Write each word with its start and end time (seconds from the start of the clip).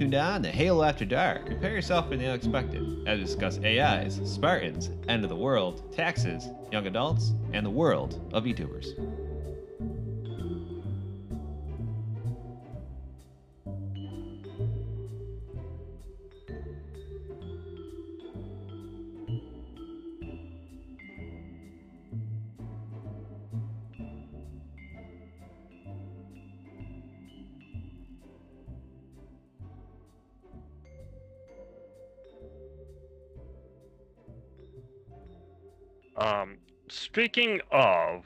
tuned 0.00 0.14
on 0.14 0.42
to 0.42 0.48
Halo 0.48 0.82
After 0.82 1.04
Dark. 1.04 1.44
Prepare 1.44 1.72
yourself 1.72 2.08
for 2.08 2.16
the 2.16 2.26
unexpected 2.26 3.06
as 3.06 3.18
we 3.18 3.24
discuss 3.26 3.58
AIs, 3.62 4.18
Spartans, 4.24 4.88
end 5.08 5.24
of 5.24 5.28
the 5.28 5.36
world, 5.36 5.92
taxes, 5.94 6.48
young 6.72 6.86
adults, 6.86 7.34
and 7.52 7.66
the 7.66 7.70
world 7.70 8.18
of 8.32 8.44
VTubers. 8.44 8.96
Speaking 37.30 37.60
of, 37.70 38.24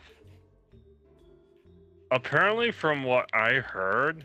apparently, 2.11 2.71
from 2.71 3.05
what 3.05 3.29
I 3.35 3.57
heard, 3.57 4.25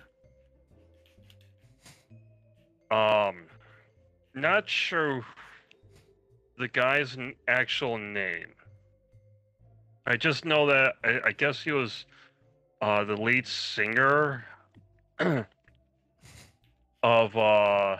um, 2.89 3.43
not 4.33 4.69
sure 4.69 5.25
the 6.57 6.69
guy's 6.69 7.17
actual 7.49 7.97
name. 7.97 8.53
I 10.05 10.15
just 10.15 10.45
know 10.45 10.67
that 10.67 10.93
I, 11.03 11.19
I 11.25 11.31
guess 11.33 11.61
he 11.61 11.73
was 11.73 12.05
uh, 12.81 13.03
the 13.03 13.17
lead 13.17 13.45
singer 13.45 14.45
of 15.19 15.45
uh, 17.35 17.97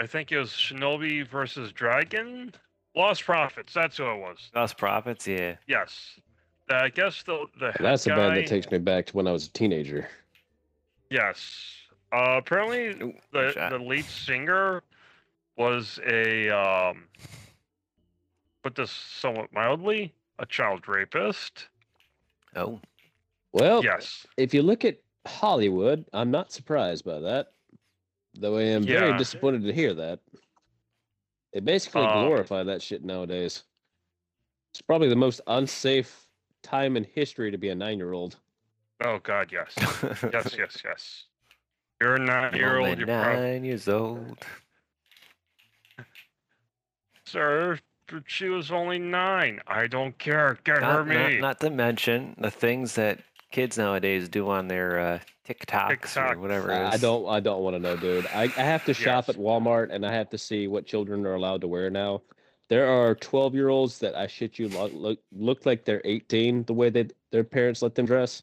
I 0.00 0.06
think 0.06 0.32
it 0.32 0.38
was 0.38 0.50
Shinobi 0.50 1.28
versus 1.28 1.72
Dragon. 1.72 2.54
Lost 2.94 3.24
Prophets. 3.24 3.72
That's 3.72 3.96
who 3.96 4.04
it 4.04 4.18
was. 4.18 4.50
Lost 4.54 4.76
Prophets, 4.76 5.26
yeah. 5.26 5.56
Yes. 5.66 6.20
Uh, 6.70 6.76
I 6.76 6.88
guess 6.88 7.22
the 7.22 7.46
the 7.58 7.66
head 7.72 7.76
That's 7.80 8.06
a 8.06 8.10
band 8.10 8.36
that 8.36 8.46
takes 8.46 8.70
me 8.70 8.78
back 8.78 9.06
to 9.06 9.16
when 9.16 9.26
I 9.26 9.32
was 9.32 9.46
a 9.46 9.50
teenager. 9.50 10.08
Yes. 11.10 11.74
Uh, 12.12 12.34
apparently, 12.38 12.88
Ooh, 13.02 13.14
the 13.32 13.52
shot. 13.52 13.70
the 13.70 13.78
lead 13.78 14.04
singer 14.04 14.82
was 15.56 15.98
a 16.06 16.50
um, 16.50 17.04
put 18.62 18.74
this 18.74 18.90
somewhat 18.90 19.52
mildly, 19.52 20.12
a 20.38 20.46
child 20.46 20.86
rapist. 20.88 21.68
Oh, 22.54 22.80
Well, 23.52 23.82
Yes. 23.82 24.26
if 24.36 24.52
you 24.54 24.62
look 24.62 24.84
at 24.84 24.98
Hollywood, 25.26 26.04
I'm 26.12 26.30
not 26.30 26.52
surprised 26.52 27.04
by 27.04 27.18
that. 27.20 27.52
Though 28.34 28.56
I 28.58 28.62
am 28.62 28.84
very 28.84 29.16
disappointed 29.18 29.62
to 29.64 29.72
hear 29.72 29.92
that. 29.94 30.20
They 31.52 31.60
basically 31.60 32.02
Um, 32.02 32.26
glorify 32.26 32.62
that 32.64 32.80
shit 32.82 33.04
nowadays. 33.04 33.64
It's 34.72 34.80
probably 34.82 35.08
the 35.08 35.16
most 35.16 35.40
unsafe 35.46 36.26
time 36.62 36.96
in 36.96 37.04
history 37.04 37.50
to 37.50 37.58
be 37.58 37.68
a 37.68 37.74
nine 37.74 37.98
year 37.98 38.12
old. 38.12 38.36
Oh 39.04 39.18
God, 39.18 39.50
yes. 39.52 39.74
yes, 40.32 40.54
yes, 40.58 40.76
yes. 40.84 41.24
You're 42.00 42.16
a 42.16 42.18
nine-year-old. 42.18 42.98
You're 42.98 43.06
prob- 43.06 43.38
nine 43.38 43.64
years 43.64 43.88
old. 43.88 44.38
sir. 47.26 47.78
but 48.08 48.22
She 48.26 48.48
was 48.48 48.70
only 48.70 48.98
nine. 48.98 49.60
I 49.66 49.86
don't 49.86 50.16
care. 50.18 50.58
Get 50.64 50.78
her 50.78 51.04
Not, 51.04 51.06
me. 51.06 51.14
not, 51.14 51.40
not 51.40 51.60
to 51.60 51.70
mention 51.70 52.34
the 52.38 52.50
things 52.50 52.94
that 52.96 53.20
kids 53.52 53.78
nowadays 53.78 54.28
do 54.28 54.48
on 54.48 54.66
their 54.66 54.98
uh, 54.98 55.18
TikToks 55.46 55.88
TikTok. 55.88 56.36
or 56.36 56.40
whatever 56.40 56.70
it 56.72 56.88
is. 56.88 56.94
I 56.94 56.96
don't 56.96 57.28
I 57.28 57.38
don't 57.40 57.62
want 57.62 57.74
to 57.76 57.80
know, 57.80 57.96
dude. 57.96 58.26
I, 58.34 58.44
I 58.44 58.46
have 58.46 58.84
to 58.86 58.94
shop 58.94 59.26
Yes. 59.28 59.36
at 59.36 59.40
Walmart 59.40 59.90
and 59.92 60.04
I 60.04 60.12
have 60.12 60.30
to 60.30 60.38
see 60.38 60.66
what 60.66 60.86
children 60.86 61.24
are 61.26 61.34
allowed 61.34 61.60
to 61.60 61.68
wear 61.68 61.90
now. 61.90 62.22
There 62.68 62.88
are 62.88 63.14
12 63.14 63.54
year 63.54 63.68
olds 63.68 63.98
that 63.98 64.14
I 64.16 64.26
shit 64.26 64.58
you 64.58 64.68
look, 64.68 64.92
look 64.94 65.18
look 65.30 65.66
like 65.66 65.84
they're 65.84 66.02
18 66.04 66.64
the 66.64 66.72
way 66.72 66.90
that 66.90 67.12
their 67.30 67.44
parents 67.44 67.82
let 67.82 67.94
them 67.94 68.06
dress. 68.06 68.42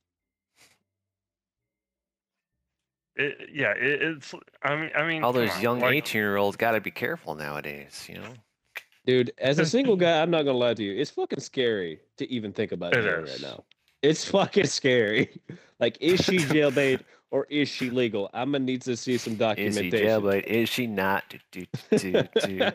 It, 3.16 3.50
yeah, 3.54 3.72
it, 3.72 4.02
it's. 4.02 4.34
I 4.64 4.76
mean, 4.76 4.92
I 4.96 5.06
mean, 5.06 5.24
All 5.24 5.34
those 5.34 5.52
on, 5.52 5.62
young 5.62 5.84
18 5.84 6.18
year 6.20 6.38
olds 6.38 6.56
got 6.56 6.72
to 6.72 6.82
be 6.82 6.92
careful 6.92 7.36
nowadays, 7.36 8.06
you 8.08 8.16
know? 8.16 8.34
Dude, 9.06 9.32
as 9.40 9.60
a 9.60 9.66
single 9.66 9.96
guy, 10.06 10.22
I'm 10.22 10.30
not 10.30 10.44
gonna 10.44 10.58
lie 10.58 10.74
to 10.74 10.84
you. 10.84 11.00
It's 11.00 11.12
fucking 11.12 11.40
scary 11.42 12.00
to 12.18 12.32
even 12.32 12.54
think 12.54 12.72
about 12.72 12.94
It 12.94 13.04
it 13.06 13.10
right 13.10 13.42
now. 13.42 13.64
It's 14.02 14.26
fucking 14.26 14.68
scary. 14.68 15.30
Like, 15.80 15.98
is 16.02 16.20
she 16.20 16.38
jailbait 16.40 17.00
or 17.32 17.48
is 17.50 17.70
she 17.70 17.90
legal? 17.90 18.30
I'm 18.34 18.52
gonna 18.52 18.66
need 18.66 18.82
to 18.82 18.98
see 18.98 19.18
some 19.18 19.36
documentation. 19.36 19.86
Is 19.86 19.94
he 19.94 20.06
documentation. 20.06 20.22
jailbait? 20.22 20.44
Is 20.44 20.68
she 20.68 20.88
not? 20.88 21.24
Do, 21.30 21.38
do, 21.54 21.66
do, 21.92 22.12
do, 22.42 22.72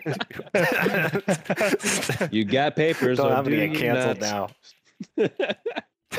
do. 2.28 2.28
You 2.34 2.46
got 2.46 2.76
papers. 2.76 3.18
Don't, 3.18 3.30
I'm 3.30 3.44
do 3.44 3.50
gonna 3.50 3.68
get 3.68 3.78
canceled 3.78 4.20
not? 4.22 4.52
now. 5.18 5.28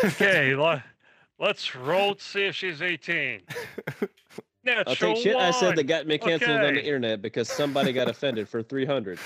Okay, 0.03 0.53
let, 0.55 0.83
let's 1.39 1.75
roll 1.75 2.13
to 2.13 2.23
see 2.23 2.45
if 2.45 2.55
she's 2.55 2.83
18. 2.83 3.41
I'll 3.47 4.07
Natural 4.63 5.15
take 5.15 5.23
shit 5.23 5.35
I 5.35 5.49
said 5.49 5.67
one. 5.69 5.75
that 5.77 5.83
got 5.85 6.05
me 6.05 6.19
canceled 6.19 6.51
on 6.51 6.75
the 6.75 6.83
internet 6.83 7.23
because 7.23 7.49
somebody 7.49 7.93
got 7.93 8.07
offended 8.09 8.47
for 8.47 8.61
300. 8.61 9.17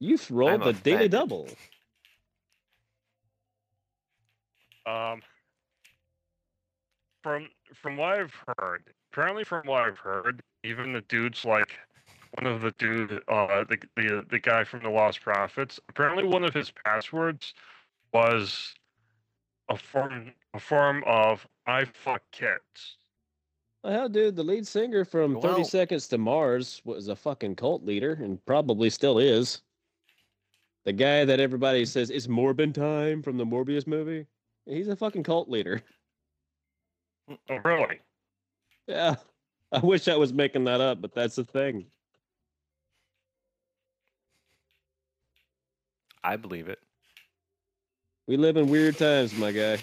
You've 0.00 0.28
rolled 0.30 0.54
I'm 0.54 0.60
the 0.60 0.72
daily 0.72 1.06
offended. 1.06 1.10
double. 1.12 1.48
Um, 4.86 5.20
from 7.22 7.48
from 7.74 7.96
what 7.96 8.18
I've 8.18 8.34
heard, 8.58 8.84
apparently 9.12 9.44
from 9.44 9.66
what 9.66 9.82
I've 9.82 9.98
heard, 9.98 10.40
even 10.62 10.92
the 10.92 11.00
dudes 11.02 11.44
like 11.44 11.76
one 12.38 12.46
of 12.52 12.60
the 12.60 12.70
dude, 12.78 13.20
uh, 13.28 13.64
the 13.64 13.78
the 13.96 14.24
the 14.30 14.38
guy 14.38 14.62
from 14.64 14.82
the 14.82 14.90
Lost 14.90 15.20
Prophets. 15.22 15.80
Apparently, 15.88 16.24
one 16.24 16.44
of 16.44 16.54
his 16.54 16.70
passwords 16.84 17.54
was 18.12 18.74
a 19.68 19.76
form 19.76 20.32
a 20.54 20.60
form 20.60 21.02
of 21.04 21.46
"I 21.66 21.84
fuck 21.84 22.22
kids." 22.30 22.96
Well, 23.82 23.92
hell, 23.92 24.08
dude, 24.08 24.36
the 24.36 24.42
lead 24.42 24.66
singer 24.66 25.04
from 25.04 25.40
30 25.40 25.62
Seconds 25.64 26.08
to 26.08 26.18
Mars 26.18 26.82
was 26.84 27.08
a 27.08 27.14
fucking 27.16 27.54
cult 27.56 27.84
leader 27.84 28.14
and 28.14 28.44
probably 28.44 28.90
still 28.90 29.18
is. 29.18 29.62
The 30.84 30.92
guy 30.92 31.24
that 31.24 31.40
everybody 31.40 31.84
says 31.84 32.10
is 32.10 32.26
Morbin 32.26 32.72
time 32.72 33.22
from 33.22 33.36
the 33.36 33.44
Morbius 33.44 33.86
movie. 33.86 34.26
He's 34.66 34.88
a 34.88 34.96
fucking 34.96 35.22
cult 35.22 35.48
leader. 35.48 35.82
Oh, 37.50 37.58
really? 37.64 37.98
Yeah. 38.86 39.16
I 39.72 39.80
wish 39.80 40.06
I 40.06 40.14
was 40.14 40.32
making 40.32 40.62
that 40.66 40.80
up, 40.80 41.00
but 41.02 41.12
that's 41.12 41.34
the 41.34 41.42
thing. 41.42 41.86
I 46.22 46.36
believe 46.36 46.68
it. 46.68 46.78
We 48.28 48.36
live 48.36 48.56
in 48.56 48.68
weird 48.68 48.96
times, 48.96 49.36
my 49.36 49.50
guy. 49.50 49.78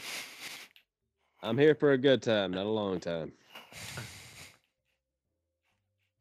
I'm 1.42 1.58
here 1.58 1.76
for 1.76 1.92
a 1.92 1.98
good 1.98 2.22
time, 2.22 2.52
not 2.52 2.66
a 2.66 2.70
long 2.70 3.02
time. 3.02 3.34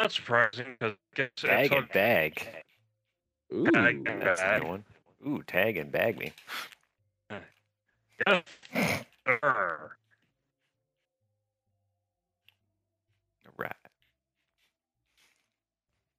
That's 0.01 0.17
surprising 0.17 0.77
because 0.77 0.97
Tag 1.37 1.73
and 1.73 1.89
bag. 1.91 2.49
Ooh. 3.55 3.71
Tag 3.71 4.09
and 4.09 4.23
That's 4.23 4.41
a 4.41 4.45
bag. 4.45 4.65
one. 4.65 4.85
Ooh, 5.25 5.41
tag 5.47 5.77
and 5.77 5.93
bag 5.93 6.19
me. 6.19 6.33
Yes, 8.27 8.43
sir. 9.27 9.91
Right. 13.57 13.73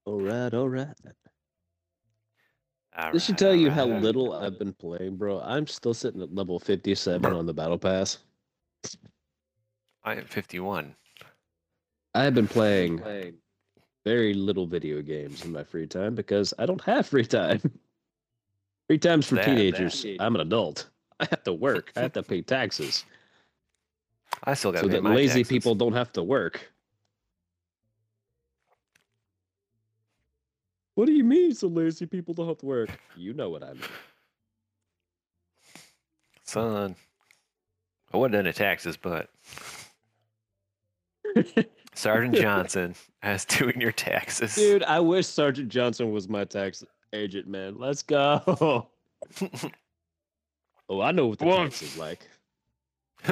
All 0.05 0.19
right, 0.21 0.53
all 0.53 0.69
right. 0.69 0.87
All 2.97 3.11
This 3.11 3.25
should 3.25 3.33
right, 3.33 3.39
tell 3.39 3.49
all 3.49 3.55
you 3.55 3.67
right, 3.69 3.73
how 3.75 3.83
all 3.83 3.89
right. 3.91 4.01
little 4.01 4.33
I've 4.33 4.59
been 4.59 4.73
playing, 4.73 5.17
bro. 5.17 5.39
I'm 5.41 5.65
still 5.67 5.93
sitting 5.93 6.21
at 6.21 6.33
level 6.33 6.59
57 6.59 7.31
on 7.33 7.45
the 7.45 7.53
battle 7.53 7.77
pass. 7.77 8.19
I 10.03 10.15
am 10.15 10.25
51. 10.25 10.93
I 12.13 12.23
have 12.23 12.35
been 12.35 12.47
playing 12.47 13.01
very 14.05 14.33
little 14.33 14.67
video 14.67 15.01
games 15.01 15.43
in 15.45 15.51
my 15.53 15.63
free 15.63 15.87
time 15.87 16.13
because 16.13 16.53
I 16.59 16.65
don't 16.65 16.83
have 16.83 17.07
free 17.07 17.25
time. 17.25 17.61
free 18.87 18.99
time's 18.99 19.25
for 19.27 19.35
That- 19.35 19.45
that- 19.45 19.55
teenagers. 19.55 20.05
I'm 20.19 20.35
an 20.35 20.41
adult. 20.41 20.89
I 21.23 21.27
have 21.29 21.43
to 21.43 21.53
work. 21.53 21.91
I 21.95 22.01
have 22.01 22.13
to 22.13 22.23
pay 22.23 22.41
taxes 22.41 23.05
I 24.43 24.53
still 24.53 24.71
got 24.71 24.81
so 24.81 24.87
that 24.87 25.03
lazy 25.03 25.39
taxes. 25.39 25.47
people 25.47 25.75
don't 25.75 25.93
have 25.93 26.11
to 26.13 26.23
work. 26.23 26.71
What 30.95 31.05
do 31.07 31.13
you 31.13 31.23
mean, 31.23 31.53
so 31.53 31.67
lazy 31.67 32.05
people 32.05 32.33
don't 32.33 32.47
have 32.47 32.59
to 32.59 32.65
work? 32.65 32.89
You 33.15 33.33
know 33.33 33.49
what 33.49 33.63
I 33.63 33.73
mean. 33.73 33.81
Son, 36.43 36.95
I 38.13 38.17
wasn't 38.17 38.35
into 38.35 38.53
taxes, 38.53 38.97
but. 38.97 39.29
Sergeant 41.95 42.35
Johnson 42.35 42.95
has 43.21 43.45
doing 43.45 43.79
your 43.79 43.91
taxes. 43.91 44.55
Dude, 44.55 44.83
I 44.83 44.99
wish 44.99 45.25
Sergeant 45.25 45.69
Johnson 45.69 46.11
was 46.11 46.27
my 46.27 46.43
tax 46.43 46.83
agent, 47.11 47.47
man. 47.47 47.77
Let's 47.79 48.03
go. 48.03 48.89
oh, 50.89 51.01
I 51.01 51.11
know 51.11 51.27
what 51.27 51.39
the 51.39 51.45
Well, 51.45 51.63
tax 51.63 51.81
is 51.81 51.97
like. 51.97 52.27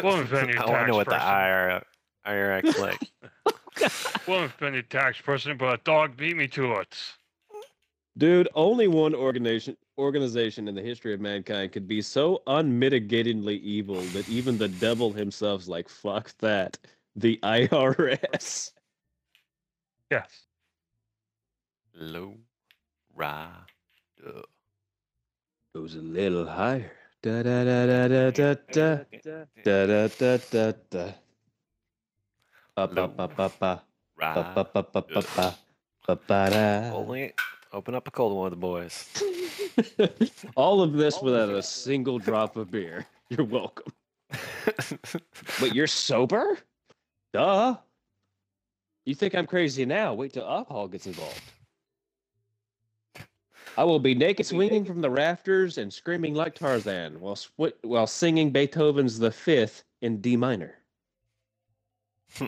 Well, 0.03 0.23
then 0.23 0.49
your 0.49 0.69
I 0.69 0.87
know 0.87 0.95
what 0.95 1.07
the 1.07 1.15
tax 1.15 1.23
person- 1.23 1.83
IR, 2.25 2.61
IRX 2.61 2.79
leg. 2.79 2.97
Wouldn't 4.27 4.51
have 4.51 4.59
been 4.59 4.73
the 4.73 4.83
tax 4.83 5.19
person, 5.19 5.57
but 5.57 5.73
a 5.79 5.83
dog 5.83 6.15
beat 6.15 6.37
me 6.37 6.47
to 6.49 6.73
it. 6.75 6.95
Dude, 8.17 8.47
only 8.55 8.87
one 8.87 9.15
organization 9.15 9.77
organization 9.97 10.67
in 10.67 10.75
the 10.75 10.81
history 10.81 11.13
of 11.13 11.21
mankind 11.21 11.71
could 11.71 11.87
be 11.87 12.01
so 12.01 12.41
unmitigatedly 12.47 13.59
evil 13.61 14.01
that 14.01 14.27
even 14.29 14.57
the 14.57 14.67
devil 14.67 15.11
himself's 15.11 15.67
like, 15.67 15.87
fuck 15.87 16.35
that. 16.39 16.77
The 17.15 17.39
IRS. 17.43 18.71
Yes. 20.09 20.29
Low 21.95 22.35
rider. 23.15 23.51
Goes 25.75 25.95
a 25.95 25.99
little 25.99 26.45
higher. 26.45 26.91
Da 27.23 27.43
da 27.43 27.63
da 27.63 27.85
da 27.85 28.07
da 28.07 28.31
da 28.31 28.55
da 28.73 29.05
da 29.63 29.85
da 29.85 30.07
da 30.07 30.37
da 30.37 30.73
da. 30.89 31.13
Ba 32.75 32.87
ba 32.87 33.07
ba 33.07 33.27
ba 33.27 33.51
ba 33.59 33.83
ba 34.17 34.53
ba 34.55 34.63
ba 34.73 34.83
ba 34.83 34.83
ba 34.91 35.21
ba 35.35 35.55
ba 36.07 36.15
ba 36.27 36.49
da. 36.49 36.91
Only 36.91 37.33
open 37.73 37.93
up 37.93 38.07
a 38.07 38.11
cold 38.11 38.33
one 38.33 38.45
with 38.45 38.53
the 38.53 38.57
boys. 38.57 39.05
All 40.55 40.81
of 40.81 40.93
this 40.93 41.21
without 41.21 41.49
a 41.49 41.61
single 41.61 42.17
drop 42.17 42.55
of 42.55 42.71
beer. 42.71 43.05
You're 43.29 43.45
welcome. 43.45 43.93
Wait, 45.61 45.75
you're 45.75 45.85
sober? 45.85 46.57
Duh. 47.33 47.77
You 49.05 49.13
think 49.13 49.35
I'm 49.35 49.45
crazy 49.45 49.85
now? 49.85 50.15
Wait 50.15 50.33
till 50.33 50.47
alcohol 50.47 50.87
gets 50.87 51.05
involved. 51.05 51.39
I 53.77 53.83
will 53.83 53.99
be 53.99 54.15
naked 54.15 54.45
swinging 54.45 54.85
from 54.85 55.01
the 55.01 55.09
rafters 55.09 55.77
and 55.77 55.91
screaming 55.91 56.35
like 56.35 56.55
Tarzan 56.55 57.19
while 57.19 57.35
sw- 57.35 57.73
while 57.81 58.07
singing 58.07 58.51
Beethoven's 58.51 59.19
The 59.19 59.31
Fifth 59.31 59.83
in 60.01 60.21
D 60.21 60.35
minor. 60.35 60.75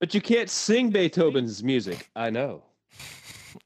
But 0.00 0.14
you 0.14 0.22
can't 0.22 0.48
sing 0.48 0.88
Beethoven's 0.88 1.62
music. 1.62 2.08
I 2.16 2.30
know. 2.30 2.62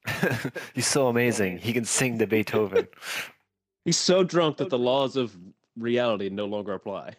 He's 0.75 0.87
so 0.87 1.06
amazing. 1.06 1.58
He 1.58 1.73
can 1.73 1.85
sing 1.85 2.19
the 2.19 2.26
Beethoven. 2.26 2.88
He's 3.85 3.96
so 3.96 4.25
drunk 4.25 4.56
that 4.56 4.69
the 4.69 4.79
laws 4.79 5.17
of 5.17 5.37
reality 5.79 6.29
no 6.29 6.46
longer 6.46 6.73
apply. 6.73 7.14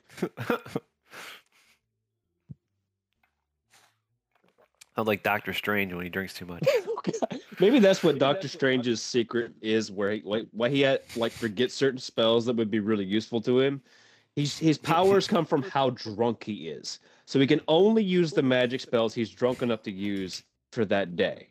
Sounds 4.95 5.07
like 5.07 5.23
Doctor 5.23 5.51
Strange 5.51 5.93
when 5.93 6.03
he 6.03 6.09
drinks 6.09 6.33
too 6.33 6.45
much. 6.45 6.65
Maybe 7.59 7.79
that's 7.79 8.01
what 8.01 8.17
Doctor 8.17 8.47
Strange's 8.47 9.01
secret 9.01 9.51
is, 9.61 9.91
where 9.91 10.11
he 10.11 10.21
like 10.23 10.47
why 10.51 10.69
he 10.69 10.81
had 10.81 11.01
like 11.17 11.33
forget 11.33 11.71
certain 11.71 11.99
spells 11.99 12.45
that 12.45 12.55
would 12.55 12.71
be 12.71 12.79
really 12.79 13.03
useful 13.03 13.41
to 13.41 13.59
him. 13.59 13.81
He's 14.35 14.57
his 14.57 14.77
powers 14.77 15.27
come 15.27 15.45
from 15.45 15.63
how 15.63 15.91
drunk 15.91 16.43
he 16.45 16.69
is, 16.69 16.99
so 17.25 17.39
he 17.39 17.47
can 17.47 17.61
only 17.67 18.03
use 18.03 18.31
the 18.31 18.41
magic 18.41 18.79
spells 18.79 19.13
he's 19.13 19.29
drunk 19.29 19.61
enough 19.61 19.83
to 19.83 19.91
use 19.91 20.43
for 20.71 20.85
that 20.85 21.17
day. 21.17 21.49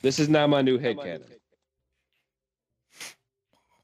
This 0.00 0.18
is 0.18 0.28
now 0.30 0.46
my 0.46 0.62
new 0.62 0.78
headcanon. 0.78 1.22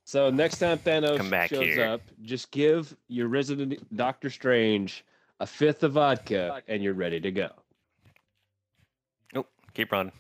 So 0.05 0.31
next 0.31 0.59
time 0.59 0.79
Thanos 0.79 1.19
Come 1.19 1.29
back 1.29 1.51
shows 1.51 1.65
here. 1.65 1.85
up, 1.85 2.01
just 2.23 2.51
give 2.51 2.97
your 3.09 3.29
resident 3.29 3.95
Doctor 3.95 4.31
Strange 4.31 5.05
a 5.41 5.47
fifth 5.47 5.83
of 5.83 5.93
vodka, 5.93 6.63
and 6.69 6.83
you're 6.83 6.95
ready 6.95 7.21
to 7.21 7.31
go. 7.31 7.51
Nope. 9.35 9.49
Keep 9.75 9.93
running. 9.93 10.13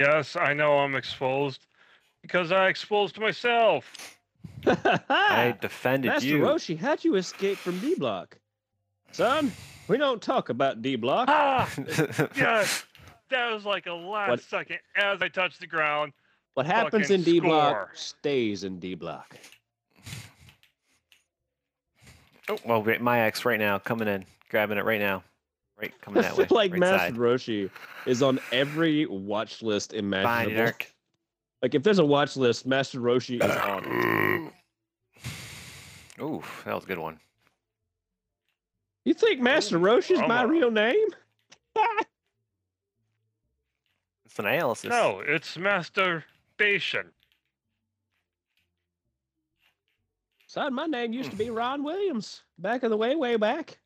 Yes, 0.00 0.36
I 0.36 0.52
know 0.54 0.78
I'm 0.78 0.94
exposed 0.94 1.66
because 2.22 2.52
I 2.52 2.68
exposed 2.68 3.18
myself. 3.18 4.18
I 4.66 5.56
defended 5.60 6.12
Master 6.12 6.28
you. 6.28 6.38
Master 6.38 6.74
Roshi, 6.74 6.78
how'd 6.78 7.04
you 7.04 7.16
escape 7.16 7.58
from 7.58 7.78
D 7.80 7.94
Block? 7.96 8.38
Son, 9.12 9.50
we 9.88 9.96
don't 9.96 10.22
talk 10.22 10.48
about 10.48 10.82
D 10.82 10.96
Block. 10.96 11.28
Ah, 11.30 11.68
yes. 12.36 12.84
That 13.30 13.52
was 13.52 13.64
like 13.64 13.86
a 13.86 13.92
last 13.92 14.28
What- 14.30 14.40
second 14.42 14.78
as 14.96 15.20
I 15.22 15.28
touched 15.28 15.60
the 15.60 15.66
ground. 15.66 16.12
What 16.54 16.66
happens 16.66 17.10
in 17.10 17.22
D 17.22 17.38
Block 17.40 17.90
stays 17.94 18.64
in 18.64 18.78
D 18.80 18.94
Block. 18.94 19.36
Oh, 22.48 22.58
well, 22.64 22.86
my 23.00 23.20
ex 23.20 23.44
right 23.44 23.58
now, 23.58 23.78
coming 23.78 24.08
in, 24.08 24.24
grabbing 24.50 24.78
it 24.78 24.84
right 24.84 25.00
now. 25.00 25.22
Right, 25.80 25.92
coming 26.00 26.18
I 26.18 26.22
that 26.22 26.36
feel 26.36 26.44
way. 26.44 26.48
like 26.50 26.72
right 26.72 26.80
Master 26.80 26.98
side. 26.98 27.14
Roshi 27.14 27.70
is 28.06 28.22
on 28.22 28.40
every 28.50 29.06
watch 29.06 29.62
list 29.62 29.92
Fine, 29.92 29.98
imaginable. 30.00 30.56
Dirk. 30.56 30.92
Like 31.62 31.74
if 31.74 31.82
there's 31.82 31.98
a 31.98 32.04
watch 32.04 32.36
list, 32.36 32.66
Master 32.66 33.00
Roshi 33.00 33.42
is 33.42 33.56
on 33.56 33.84
it. 33.84 34.52
Ooh, 36.20 36.42
that 36.64 36.74
was 36.74 36.84
a 36.84 36.86
good 36.86 36.98
one. 36.98 37.20
You 39.04 39.14
think 39.14 39.40
Master 39.40 39.78
Roshi's 39.78 40.18
oh 40.20 40.26
my 40.26 40.42
Come 40.42 40.50
real 40.50 40.70
name? 40.70 41.06
It's 44.26 44.38
an 44.38 44.46
analysis. 44.46 44.90
No, 44.90 45.20
it's 45.26 45.56
masturbation. 45.56 47.06
Son, 50.48 50.74
my 50.74 50.86
name 50.86 51.12
used 51.12 51.30
to 51.30 51.36
be 51.36 51.50
Ron 51.50 51.84
Williams. 51.84 52.42
Back 52.58 52.82
in 52.82 52.90
the 52.90 52.96
way, 52.96 53.14
way 53.14 53.36
back. 53.36 53.78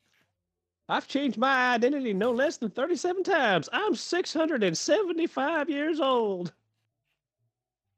I've 0.89 1.07
changed 1.07 1.37
my 1.37 1.73
identity 1.73 2.13
no 2.13 2.31
less 2.31 2.57
than 2.57 2.71
37 2.71 3.23
times. 3.23 3.69
I'm 3.71 3.95
675 3.95 5.69
years 5.69 5.99
old. 5.99 6.53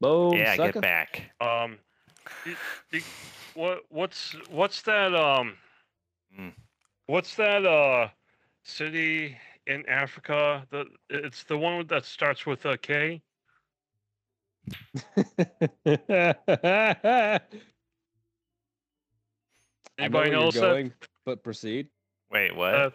Boom, 0.01 0.37
yeah, 0.37 0.55
sucker. 0.55 0.73
get 0.73 0.81
back. 0.81 1.31
Um, 1.39 1.77
y- 2.45 2.55
y- 2.91 3.03
what 3.53 3.79
what's 3.89 4.35
what's 4.49 4.81
that 4.83 5.15
um, 5.15 5.55
Mm. 6.37 6.53
what's 7.07 7.35
that 7.35 7.65
uh 7.65 8.09
city 8.63 9.37
in 9.67 9.85
Africa? 9.87 10.65
The 10.69 10.85
it's 11.09 11.43
the 11.43 11.57
one 11.57 11.87
that 11.87 12.05
starts 12.05 12.45
with 12.45 12.65
a 12.65 12.77
K. 12.77 13.21
I 19.97 20.07
know 20.07 20.19
Anybody 20.19 20.29
where 20.31 20.39
you're 20.43 20.51
that? 20.51 20.59
going, 20.59 20.93
but 21.25 21.43
proceed. 21.43 21.87
Wait, 22.31 22.55
what? 22.55 22.73
Uh, 22.73 22.89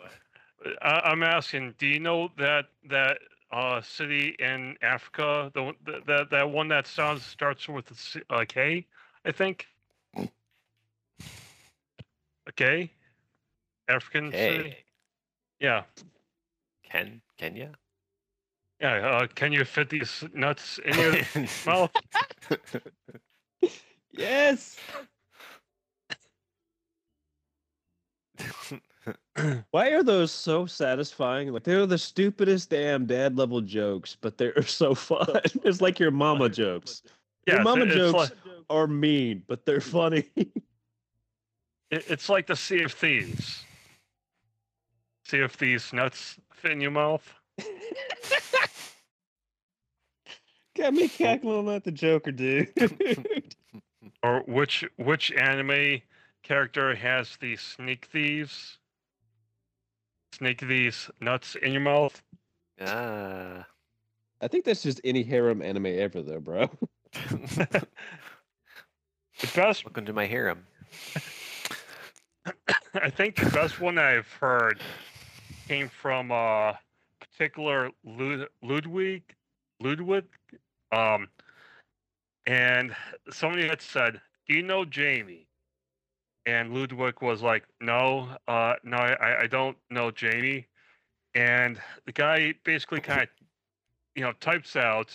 I, 0.83 1.01
I'm 1.11 1.23
asking. 1.23 1.75
Do 1.79 1.87
you 1.87 2.01
know 2.01 2.31
that 2.39 2.67
that 2.89 3.19
uh 3.53 3.81
city 3.81 4.37
in 4.39 4.77
Africa? 4.83 5.51
The 5.55 5.63
one- 5.63 5.77
that 5.87 6.07
that, 6.07 6.31
that 6.31 6.51
one 6.51 6.69
that 6.69 6.87
sounds 6.87 7.25
starts 7.25 7.69
with 7.69 7.91
a 7.91 7.95
C- 7.95 8.23
a 8.31 8.45
K, 8.45 8.87
I 9.25 9.33
think. 9.33 9.67
Okay. 12.49 12.91
African 13.89 14.33
city. 14.33 14.77
Yeah. 15.61 15.85
Ken, 16.85 17.21
Kenya? 17.39 17.73
Yeah. 18.81 18.95
Uh, 18.95 19.27
can 19.35 19.53
you 19.53 19.65
fit 19.65 19.89
these 19.91 20.25
nuts 20.35 20.79
in 20.85 20.99
your 20.99 21.15
mouth? 21.67 21.91
Yes. 24.13 24.77
Why 29.71 29.91
are 29.91 30.03
those 30.03 30.31
so 30.31 30.67
satisfying? 30.67 31.53
Like 31.53 31.65
they're 31.65 31.87
the 31.87 31.99
stupidest 31.99 32.71
damn 32.71 33.07
dad 33.07 33.39
level 33.39 33.61
jokes, 33.61 34.17
but 34.21 34.39
they're 34.39 34.63
so 34.67 34.95
fun. 34.95 35.29
it's 35.65 35.81
like 35.81 35.99
your 35.99 36.11
mama 36.11 36.49
jokes. 36.49 37.03
Yeah. 37.47 37.55
your 37.55 37.63
mama 37.65 37.87
jokes 37.87 38.15
like 38.15 38.31
are 38.69 38.87
mean, 38.87 39.43
but 39.49 39.65
they're 39.67 39.81
funny. 39.81 40.25
it- 40.37 40.53
it's 41.91 42.29
like 42.29 42.47
the 42.47 42.57
Sea 42.57 42.83
of 42.85 42.93
Thieves. 42.93 43.65
See 45.27 45.39
if 45.39 45.57
these 45.57 45.93
nuts 45.93 46.37
fit 46.53 46.73
in 46.73 46.81
your 46.81 46.91
mouth. 46.91 47.23
Got 50.77 50.95
me 50.95 51.09
cackling 51.09 51.69
at 51.69 51.85
the 51.85 51.93
Joker, 51.93 52.33
dude. 52.33 52.73
Or 54.23 54.41
which 54.47 54.85
which 54.97 55.33
anime 55.33 56.01
character 56.51 56.97
has 56.97 57.37
the 57.37 57.55
sneak 57.55 58.07
thieves? 58.07 58.79
Sneak 60.33 60.59
these 60.61 61.09
nuts 61.21 61.55
in 61.55 61.71
your 61.71 61.81
mouth? 61.81 62.21
ah. 62.81 63.65
I 64.41 64.49
think 64.49 64.65
that's 64.65 64.83
just 64.83 65.01
any 65.05 65.23
harem 65.23 65.63
anime 65.63 65.87
ever, 65.87 66.23
though, 66.23 66.41
bro. 66.41 66.69
The 69.41 69.47
best 69.55 69.85
Welcome 69.85 70.05
to 70.07 70.13
my 70.13 70.27
harem. 70.27 70.67
I 72.95 73.11
think 73.11 73.37
the 73.37 73.49
best 73.51 73.81
one 73.81 73.97
I've 73.97 74.31
heard 74.33 74.81
came 75.69 75.89
from 75.89 76.33
a 76.33 76.79
particular 77.21 77.91
Lud- 78.05 78.49
Ludwig 78.61 79.23
Ludwig 79.81 80.25
um 80.91 81.29
and 82.45 82.95
somebody 83.31 83.69
had 83.69 83.81
said, 83.81 84.21
Do 84.49 84.57
you 84.57 84.63
know 84.63 84.85
Jamie? 84.85 85.47
And 86.51 86.75
Ludwig 86.75 87.23
was 87.23 87.43
like, 87.43 87.65
No, 87.81 88.29
uh 88.49 88.75
no, 88.83 88.97
I, 88.97 89.43
I 89.43 89.47
don't 89.47 89.77
know 89.91 90.11
Jamie. 90.11 90.67
And 91.35 91.81
the 92.07 92.13
guy 92.13 92.55
basically 92.65 93.01
kind 93.01 93.23
of 93.23 93.29
you 94.17 94.23
know 94.23 94.33
types 94.41 94.75
out 94.75 95.11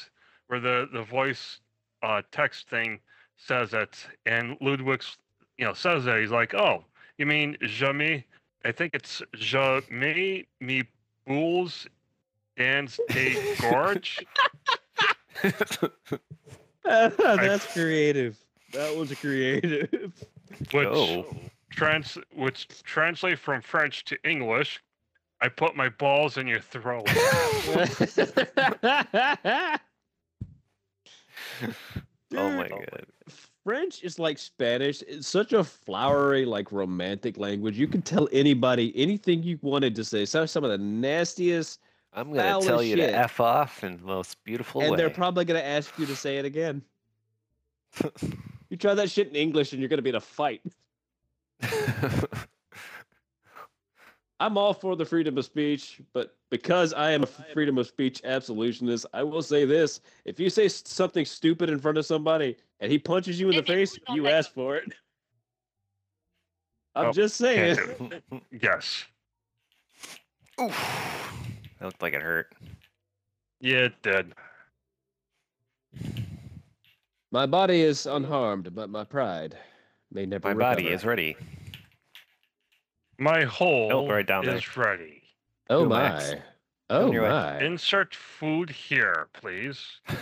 where 0.47 0.59
the, 0.59 0.87
the 0.93 1.03
voice 1.03 1.59
uh 2.03 2.21
text 2.31 2.69
thing 2.69 2.99
says 3.37 3.73
it, 3.73 4.07
and 4.25 4.55
Ludwig's, 4.61 5.17
you 5.57 5.65
know, 5.65 5.73
says 5.73 6.05
that 6.05 6.19
He's 6.19 6.31
like, 6.31 6.53
"Oh, 6.53 6.85
you 7.17 7.25
mean 7.25 7.57
Jamie? 7.61 8.25
I 8.63 8.71
think 8.71 8.95
it's 8.95 9.21
Jamie 9.35 10.47
me 10.61 10.83
bulls 11.27 11.87
and 12.57 12.95
a 13.11 13.55
gorge. 13.59 14.25
That's 16.83 17.73
creative. 17.73 18.37
That 18.71 18.95
was 18.95 19.11
creative. 19.13 19.89
which 20.71 20.87
Oh. 20.87 21.25
trans 21.69 22.17
which 22.33 22.67
translate 22.83 23.39
from 23.39 23.61
French 23.61 24.03
to 24.05 24.17
English. 24.23 24.81
I 25.41 25.49
put 25.49 25.75
my 25.75 25.89
balls 25.89 26.37
in 26.37 26.47
your 26.47 26.61
throat. 26.61 27.07
oh 32.33 32.49
my 32.51 32.69
god. 32.69 33.05
French 33.63 34.03
is 34.03 34.19
like 34.19 34.37
Spanish. 34.37 35.01
It's 35.07 35.27
such 35.27 35.51
a 35.53 35.63
flowery, 35.63 36.45
like 36.45 36.71
romantic 36.71 37.37
language. 37.37 37.77
You 37.77 37.87
can 37.87 38.01
tell 38.01 38.29
anybody 38.31 38.93
anything 38.95 39.41
you 39.43 39.57
wanted 39.61 39.95
to 39.95 40.03
say. 40.05 40.25
So 40.25 40.45
some 40.45 40.63
of 40.63 40.69
the 40.69 40.77
nastiest, 40.77 41.79
I'm 42.13 42.29
gonna 42.29 42.43
foul 42.43 42.61
tell 42.61 42.83
you 42.83 42.95
shit. 42.95 43.09
to 43.09 43.17
f 43.17 43.39
off 43.39 43.83
in 43.83 43.97
the 43.97 44.03
most 44.03 44.43
beautiful 44.43 44.81
and 44.81 44.91
way. 44.91 44.97
they're 44.97 45.09
probably 45.09 45.45
gonna 45.45 45.59
ask 45.59 45.97
you 45.97 46.05
to 46.05 46.15
say 46.15 46.37
it 46.37 46.45
again. 46.45 46.81
You 48.69 48.77
try 48.77 48.93
that 48.93 49.09
shit 49.09 49.27
in 49.29 49.35
English, 49.35 49.71
and 49.73 49.79
you're 49.81 49.89
gonna 49.89 50.01
be 50.01 50.09
in 50.09 50.15
a 50.15 50.21
fight. 50.21 50.61
I'm 54.39 54.57
all 54.57 54.73
for 54.73 54.95
the 54.97 55.05
freedom 55.05 55.37
of 55.37 55.45
speech, 55.45 56.01
but 56.11 56.35
because 56.49 56.93
I 56.93 57.11
am 57.11 57.23
a 57.23 57.25
freedom 57.25 57.77
of 57.77 57.87
speech 57.87 58.21
absolutionist, 58.25 59.05
I 59.13 59.23
will 59.23 59.41
say 59.41 59.63
this: 59.65 60.01
if 60.25 60.39
you 60.39 60.49
say 60.49 60.67
something 60.67 61.25
stupid 61.25 61.69
in 61.69 61.79
front 61.79 61.97
of 61.97 62.05
somebody 62.05 62.57
and 62.81 62.91
he 62.91 62.99
punches 62.99 63.39
you 63.39 63.49
in 63.49 63.55
the 63.55 63.63
face, 63.63 63.97
you 64.13 64.27
ask 64.27 64.51
for 64.53 64.75
it. 64.75 64.91
I'm 66.95 67.07
Oh, 67.07 67.11
just 67.11 67.37
saying. 67.37 67.77
can't 67.77 68.23
yes. 68.61 69.05
Oof. 70.61 70.73
That 71.79 71.85
looked 71.85 72.01
like 72.01 72.13
it 72.13 72.21
hurt. 72.21 72.53
Yeah, 73.59 73.85
it 73.85 74.01
did. 74.01 74.33
My 77.35 77.45
body 77.45 77.81
is 77.81 78.05
unharmed, 78.05 78.73
but 78.73 78.89
my 78.89 79.03
pride 79.03 79.57
may 80.09 80.25
never. 80.25 80.47
Be. 80.47 80.53
My 80.53 80.73
body 80.73 80.87
is 80.87 81.03
ready. 81.03 81.35
My 83.17 83.43
hole 83.43 84.07
right 84.07 84.25
down 84.25 84.45
there. 84.45 84.55
is 84.55 84.77
ready. 84.77 85.21
Oh 85.69 85.83
Go, 85.83 85.89
my! 85.89 85.97
Max. 85.97 86.33
Oh 86.89 87.07
On 87.07 87.11
your 87.11 87.23
way. 87.23 87.29
my! 87.29 87.61
Insert 87.61 88.15
food 88.15 88.69
here, 88.69 89.27
please. 89.33 89.85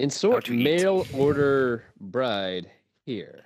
Insert 0.00 0.46
to 0.46 0.54
eat. 0.54 0.64
mail 0.64 1.06
order 1.14 1.84
bride 2.00 2.68
here. 3.06 3.44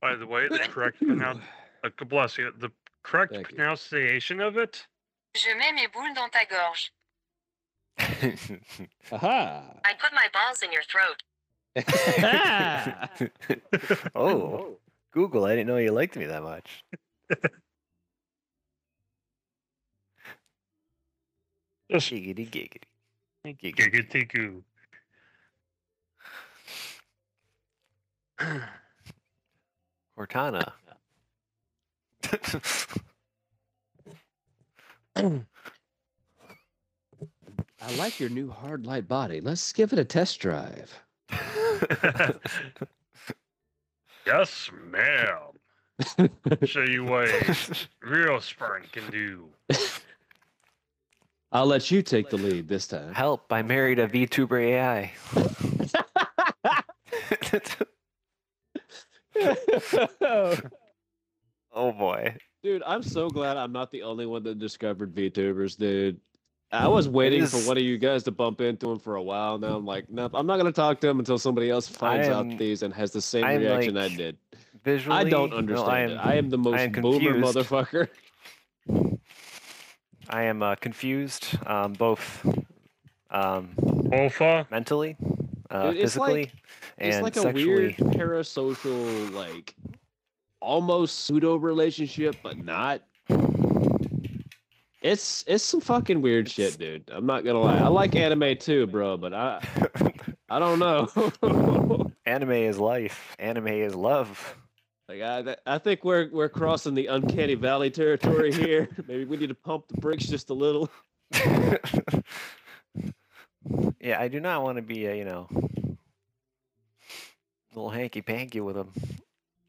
By 0.00 0.14
the 0.14 0.28
way, 0.28 0.46
the 0.46 0.58
correct 0.70 0.98
pronoun 0.98 1.42
uh, 1.82 2.04
bless 2.04 2.38
you. 2.38 2.52
The 2.56 2.70
correct 3.02 3.32
Thank 3.32 3.50
you. 3.50 3.56
pronunciation 3.56 4.40
of 4.40 4.58
it. 4.58 4.86
Je 5.34 5.52
mets 5.58 5.74
mes 5.74 5.88
boules 5.92 6.14
dans 6.14 6.30
ta 6.30 6.44
gorge. 6.48 6.92
Aha! 9.12 9.62
I 9.84 9.92
put 10.00 10.12
my 10.12 10.26
balls 10.32 10.62
in 10.62 10.72
your 10.72 10.82
throat. 10.82 11.22
oh, 14.14 14.78
Google! 15.12 15.44
I 15.44 15.50
didn't 15.50 15.66
know 15.68 15.76
you 15.76 15.92
liked 15.92 16.16
me 16.16 16.24
that 16.26 16.42
much. 16.42 16.82
Just 21.90 22.10
Giggity 22.10 22.48
giggity. 22.50 22.84
Giggity. 23.46 23.74
giggity 23.74 24.32
goo. 24.32 24.64
Cortana. 30.18 30.72
I 37.86 37.94
like 37.96 38.18
your 38.18 38.30
new 38.30 38.50
hard 38.50 38.86
light 38.86 39.06
body. 39.06 39.42
Let's 39.42 39.70
give 39.72 39.92
it 39.92 39.98
a 39.98 40.04
test 40.04 40.40
drive. 40.40 40.98
yes, 44.26 44.70
ma'am. 44.90 46.28
Show 46.64 46.82
you 46.82 47.04
what 47.04 47.28
real 48.02 48.40
sperm 48.40 48.84
can 48.90 49.10
do. 49.10 49.48
I'll 51.52 51.66
let 51.66 51.90
you 51.90 52.00
take 52.00 52.30
the 52.30 52.38
lead 52.38 52.68
this 52.68 52.86
time. 52.86 53.12
Help! 53.12 53.52
I 53.52 53.62
married 53.62 53.98
a 53.98 54.08
VTuber 54.08 54.60
AI. 54.62 55.12
oh 61.72 61.92
boy. 61.92 62.36
dude, 62.62 62.82
I'm 62.86 63.02
so 63.02 63.28
glad 63.28 63.56
I'm 63.56 63.72
not 63.72 63.90
the 63.90 64.02
only 64.02 64.26
one 64.26 64.42
that 64.44 64.58
discovered 64.58 65.14
VTubers, 65.14 65.76
dude. 65.76 66.18
I 66.74 66.88
was 66.88 67.08
waiting 67.08 67.46
for 67.46 67.58
one 67.58 67.76
of 67.76 67.82
you 67.84 67.98
guys 67.98 68.22
to 68.24 68.30
bump 68.30 68.60
into 68.60 68.90
him 68.90 68.98
for 68.98 69.14
a 69.16 69.22
while 69.22 69.58
now. 69.58 69.76
I'm 69.76 69.86
like, 69.86 70.10
nope, 70.10 70.32
I'm 70.34 70.46
not 70.46 70.56
gonna 70.56 70.72
talk 70.72 71.00
to 71.00 71.08
him 71.08 71.18
until 71.18 71.38
somebody 71.38 71.70
else 71.70 71.86
finds 71.88 72.26
am- 72.28 72.50
out 72.52 72.58
these 72.58 72.82
and 72.82 72.92
has 72.94 73.12
the 73.12 73.20
same 73.20 73.44
I'm 73.44 73.60
reaction 73.60 73.96
I 73.96 74.08
did. 74.08 74.36
Visually, 74.84 75.16
I 75.16 75.24
don't 75.24 75.50
no, 75.50 75.56
understand 75.56 75.90
I 75.90 76.00
am, 76.00 76.10
it. 76.10 76.16
I 76.16 76.34
am 76.34 76.50
the 76.50 76.58
most 76.58 76.80
am 76.80 76.92
boomer 76.92 77.32
confused. 77.40 77.56
motherfucker. 77.56 78.08
I 80.28 80.42
am 80.44 80.62
uh, 80.62 80.74
confused, 80.76 81.56
um, 81.66 81.92
both 81.92 82.44
um, 83.30 83.70
mentally, 84.70 85.16
uh, 85.70 85.90
Dude, 85.90 86.00
it's 86.00 86.16
like- 86.16 86.34
physically, 86.34 86.60
It's 86.98 87.16
and 87.16 87.24
like 87.24 87.36
a 87.36 87.40
sexually. 87.40 87.74
weird 87.74 87.96
parasocial, 87.96 89.32
like 89.32 89.74
almost 90.60 91.20
pseudo 91.20 91.56
relationship, 91.56 92.36
but 92.42 92.56
not. 92.56 93.02
It's 95.04 95.44
it's 95.46 95.62
some 95.62 95.82
fucking 95.82 96.22
weird 96.22 96.48
shit, 96.48 96.78
dude. 96.78 97.10
I'm 97.12 97.26
not 97.26 97.44
gonna 97.44 97.60
lie. 97.60 97.76
I 97.76 97.88
like 97.88 98.16
anime 98.16 98.56
too, 98.56 98.86
bro, 98.86 99.18
but 99.18 99.34
I 99.34 99.62
I 100.48 100.58
don't 100.58 100.78
know. 100.78 102.10
Anime 102.26 102.52
is 102.52 102.78
life. 102.78 103.36
Anime 103.38 103.68
is 103.68 103.94
love. 103.94 104.56
like 105.06 105.20
I 105.20 105.56
I 105.66 105.76
think 105.76 106.04
we're 106.04 106.30
we're 106.32 106.48
crossing 106.48 106.94
the 106.94 107.08
uncanny 107.08 107.54
valley 107.54 107.90
territory 107.90 108.50
here. 108.50 108.88
Maybe 109.06 109.26
we 109.26 109.36
need 109.36 109.50
to 109.50 109.54
pump 109.54 109.88
the 109.88 110.00
brakes 110.00 110.24
just 110.24 110.48
a 110.48 110.54
little. 110.54 110.88
yeah, 114.00 114.18
I 114.18 114.28
do 114.28 114.40
not 114.40 114.62
want 114.62 114.76
to 114.76 114.82
be 114.82 115.04
a 115.04 115.14
you 115.14 115.26
know 115.26 115.48
little 117.74 117.90
hanky 117.90 118.22
panky 118.22 118.60
with 118.60 118.76
them. 118.76 118.90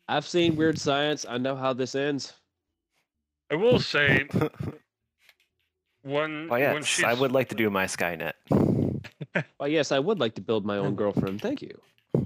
I've 0.08 0.26
seen 0.26 0.56
Weird 0.56 0.80
Science. 0.80 1.26
I 1.28 1.38
know 1.40 1.58
how 1.58 1.74
this 1.74 1.94
ends. 1.94 2.32
I 3.52 3.56
will 3.56 3.80
say 3.80 4.30
when 6.06 6.48
Oh 6.50 6.54
when 6.54 6.62
yes, 6.62 6.86
she's 6.86 7.04
I 7.04 7.14
would 7.14 7.32
like 7.32 7.50
to 7.50 7.56
do 7.56 7.70
my 7.70 7.86
Skynet. 7.86 8.34
Oh 9.60 9.66
yes, 9.66 9.92
I 9.92 10.00
would 10.00 10.20
like 10.20 10.36
to 10.36 10.42
build 10.42 10.66
my 10.66 10.78
own 10.78 10.96
girlfriend. 10.96 11.42
Thank 11.42 11.62
you. 11.62 11.78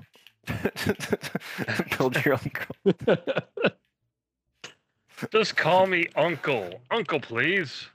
Build 1.97 2.23
your 2.23 2.35
own. 2.35 2.51
girlfriend. 2.85 3.33
just 5.31 5.57
call 5.57 5.87
me 5.87 6.07
uncle, 6.15 6.81
uncle, 6.91 7.19
please. 7.19 7.87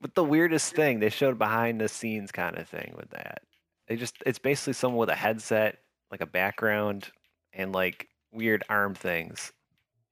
But 0.00 0.14
the 0.14 0.24
weirdest 0.24 0.74
thing, 0.74 1.00
they 1.00 1.10
showed 1.10 1.38
behind 1.38 1.80
the 1.80 1.88
scenes 1.88 2.32
kind 2.32 2.56
of 2.56 2.66
thing 2.68 2.94
with 2.96 3.10
that. 3.10 3.42
They 3.86 3.96
just 3.96 4.16
it's 4.24 4.38
basically 4.38 4.72
someone 4.74 5.00
with 5.00 5.10
a 5.10 5.14
headset, 5.14 5.78
like 6.10 6.20
a 6.22 6.26
background, 6.26 7.08
and 7.52 7.72
like 7.72 8.08
weird 8.32 8.64
arm 8.68 8.94
things. 8.94 9.52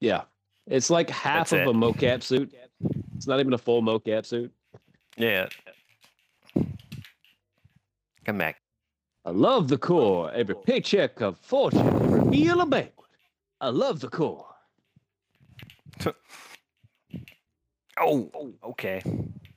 Yeah, 0.01 0.23
it's 0.67 0.91
like 0.91 1.09
half 1.09 1.51
That's 1.51 1.53
of 1.53 1.61
it. 1.61 1.69
a 1.69 1.73
mocap 1.73 2.23
suit. 2.23 2.55
It's 3.17 3.27
not 3.27 3.41
even 3.41 3.55
a 3.55 3.59
full 3.59 3.83
mocap 3.83 4.27
suit. 4.27 4.53
Yeah. 5.17 5.49
Come 8.25 8.39
back. 8.39 8.61
I 9.25 9.31
love 9.31 9.69
the 9.69 9.79
core. 9.79 10.31
Every 10.33 10.55
paycheck 10.55 11.21
of 11.21 11.39
fortune, 11.39 11.87
every 11.87 12.25
meal 12.25 12.61
a 12.61 12.67
banquet. 12.67 13.07
I 13.61 13.69
love 13.69 14.01
the 14.01 14.09
core. 14.09 14.47
Oh, 17.99 18.31
okay. 18.63 19.01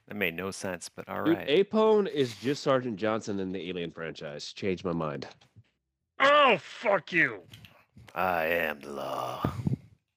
That 0.07 0.15
made 0.15 0.33
no 0.33 0.49
sense, 0.49 0.89
but 0.89 1.07
all 1.09 1.25
Dude, 1.25 1.37
right. 1.37 1.47
Apone 1.69 2.09
is 2.09 2.35
just 2.35 2.63
Sergeant 2.63 2.95
Johnson 2.95 3.39
in 3.39 3.51
the 3.51 3.69
Alien 3.69 3.91
franchise. 3.91 4.53
Changed 4.53 4.85
my 4.85 4.93
mind. 4.93 5.27
Oh 6.21 6.57
fuck 6.57 7.11
you. 7.11 7.41
I 8.15 8.45
am 8.45 8.79
the 8.79 8.91
law. 8.91 9.51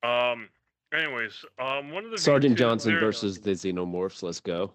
Um. 0.04 0.48
Anyways, 0.94 1.44
um, 1.58 1.90
one 1.90 2.04
of 2.04 2.10
the 2.10 2.18
Sergeant 2.18 2.56
Johnson 2.56 2.98
versus 3.00 3.40
the 3.40 3.50
Xenomorphs. 3.50 4.22
Let's 4.22 4.40
go. 4.40 4.72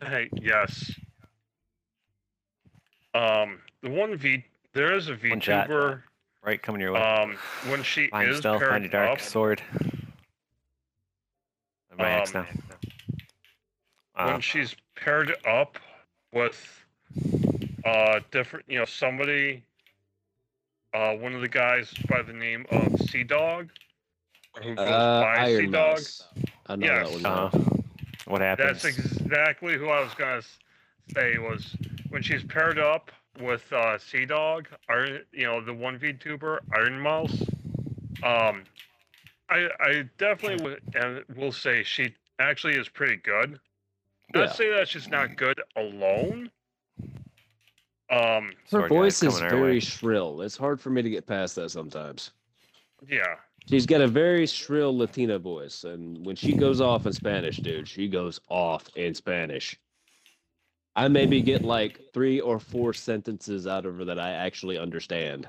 Hey, 0.00 0.28
yes. 0.32 0.90
Um, 3.14 3.60
the 3.82 3.90
one 3.90 4.16
V 4.16 4.44
there 4.72 4.94
is 4.94 5.08
a 5.08 5.14
One 5.16 5.40
shot. 5.40 5.68
VTuber. 5.68 6.02
Right, 6.44 6.60
coming 6.60 6.80
your 6.80 6.92
way. 6.92 7.00
Um, 7.00 7.36
when 7.68 7.82
she 7.82 8.08
find 8.08 8.24
your 8.24 8.32
is 8.32 8.38
stealth, 8.38 8.62
find 8.62 8.82
your 8.82 8.90
paired 8.90 9.06
dark 9.06 9.18
up, 9.18 9.20
sword. 9.20 9.62
My 11.96 12.10
X 12.20 12.34
now. 12.34 12.40
Um, 12.40 12.46
Uh, 14.16 14.32
when 14.32 14.40
she's 14.40 14.74
paired 14.96 15.34
up 15.46 15.78
with 16.32 16.84
uh, 17.84 18.20
different, 18.30 18.64
you 18.68 18.78
know, 18.78 18.84
somebody, 18.84 19.62
uh, 20.94 21.14
one 21.14 21.34
of 21.34 21.40
the 21.42 21.48
guys 21.48 21.92
by 22.08 22.22
the 22.22 22.32
name 22.32 22.66
of 22.70 22.82
CDawg, 23.08 23.68
who 24.62 24.74
goes 24.74 24.86
Uh, 24.88 25.20
by 25.22 25.46
Sea 25.46 25.54
Iron 25.56 25.70
Dog. 25.70 25.90
Mouse. 25.96 26.28
I 26.66 26.76
know 26.76 26.86
Yes. 26.86 27.08
that 27.22 27.22
one. 27.22 27.26
Uh, 27.26 27.81
what 28.26 28.40
happens? 28.40 28.82
That's 28.82 28.98
exactly 28.98 29.76
who 29.76 29.88
I 29.88 30.00
was 30.00 30.14
gonna 30.14 30.42
say 31.14 31.38
was 31.38 31.76
when 32.10 32.22
she's 32.22 32.42
paired 32.44 32.78
up 32.78 33.10
with 33.40 33.64
uh, 33.72 33.96
CDawg, 33.98 34.66
Iron, 34.88 35.22
you 35.32 35.44
know, 35.44 35.60
the 35.60 35.72
one 35.72 35.98
VTuber 35.98 36.58
Iron 36.74 37.00
Mouse. 37.00 37.42
Um, 38.22 38.64
I 39.48 39.68
I 39.80 40.04
definitely 40.18 40.62
would 40.62 40.82
and 40.94 41.24
will 41.36 41.52
say 41.52 41.82
she 41.82 42.14
actually 42.38 42.74
is 42.76 42.88
pretty 42.88 43.16
good. 43.16 43.58
Not 44.34 44.48
Yeah. 44.48 44.52
say 44.52 44.70
that 44.70 44.88
she's 44.88 45.08
not 45.08 45.36
good 45.36 45.60
alone. 45.76 46.50
Um, 48.10 48.52
Her 48.70 48.88
voice 48.88 49.22
is 49.22 49.34
coming 49.38 49.50
very 49.50 49.72
way. 49.74 49.80
shrill. 49.80 50.42
It's 50.42 50.56
hard 50.56 50.80
for 50.80 50.90
me 50.90 51.00
to 51.02 51.10
get 51.10 51.26
past 51.26 51.54
that 51.56 51.70
sometimes. 51.70 52.32
yeah, 53.08 53.36
She's 53.68 53.86
got 53.86 54.00
a 54.00 54.08
very 54.08 54.46
shrill 54.46 54.96
Latina 54.96 55.38
voice, 55.38 55.84
and 55.84 56.24
when 56.26 56.36
she 56.36 56.54
goes 56.54 56.80
off 56.80 57.06
in 57.06 57.12
Spanish, 57.12 57.58
dude, 57.58 57.88
she 57.88 58.08
goes 58.08 58.40
off 58.48 58.88
in 58.96 59.14
Spanish. 59.14 59.78
I 60.94 61.08
maybe 61.08 61.40
get 61.40 61.62
like 61.62 62.00
three 62.12 62.40
or 62.40 62.58
four 62.58 62.92
sentences 62.92 63.66
out 63.66 63.86
of 63.86 63.96
her 63.96 64.04
that 64.04 64.18
I 64.18 64.32
actually 64.32 64.78
understand. 64.78 65.46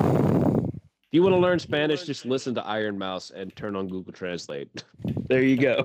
If 0.00 1.16
you 1.16 1.22
want 1.22 1.34
to 1.34 1.38
learn 1.38 1.58
Spanish, 1.58 2.04
just 2.04 2.24
listen 2.24 2.54
to 2.54 2.64
Iron 2.66 2.96
Mouse 2.98 3.30
and 3.30 3.54
turn 3.54 3.76
on 3.76 3.88
Google 3.88 4.14
Translate. 4.14 4.84
there 5.28 5.42
you 5.42 5.58
go. 5.58 5.84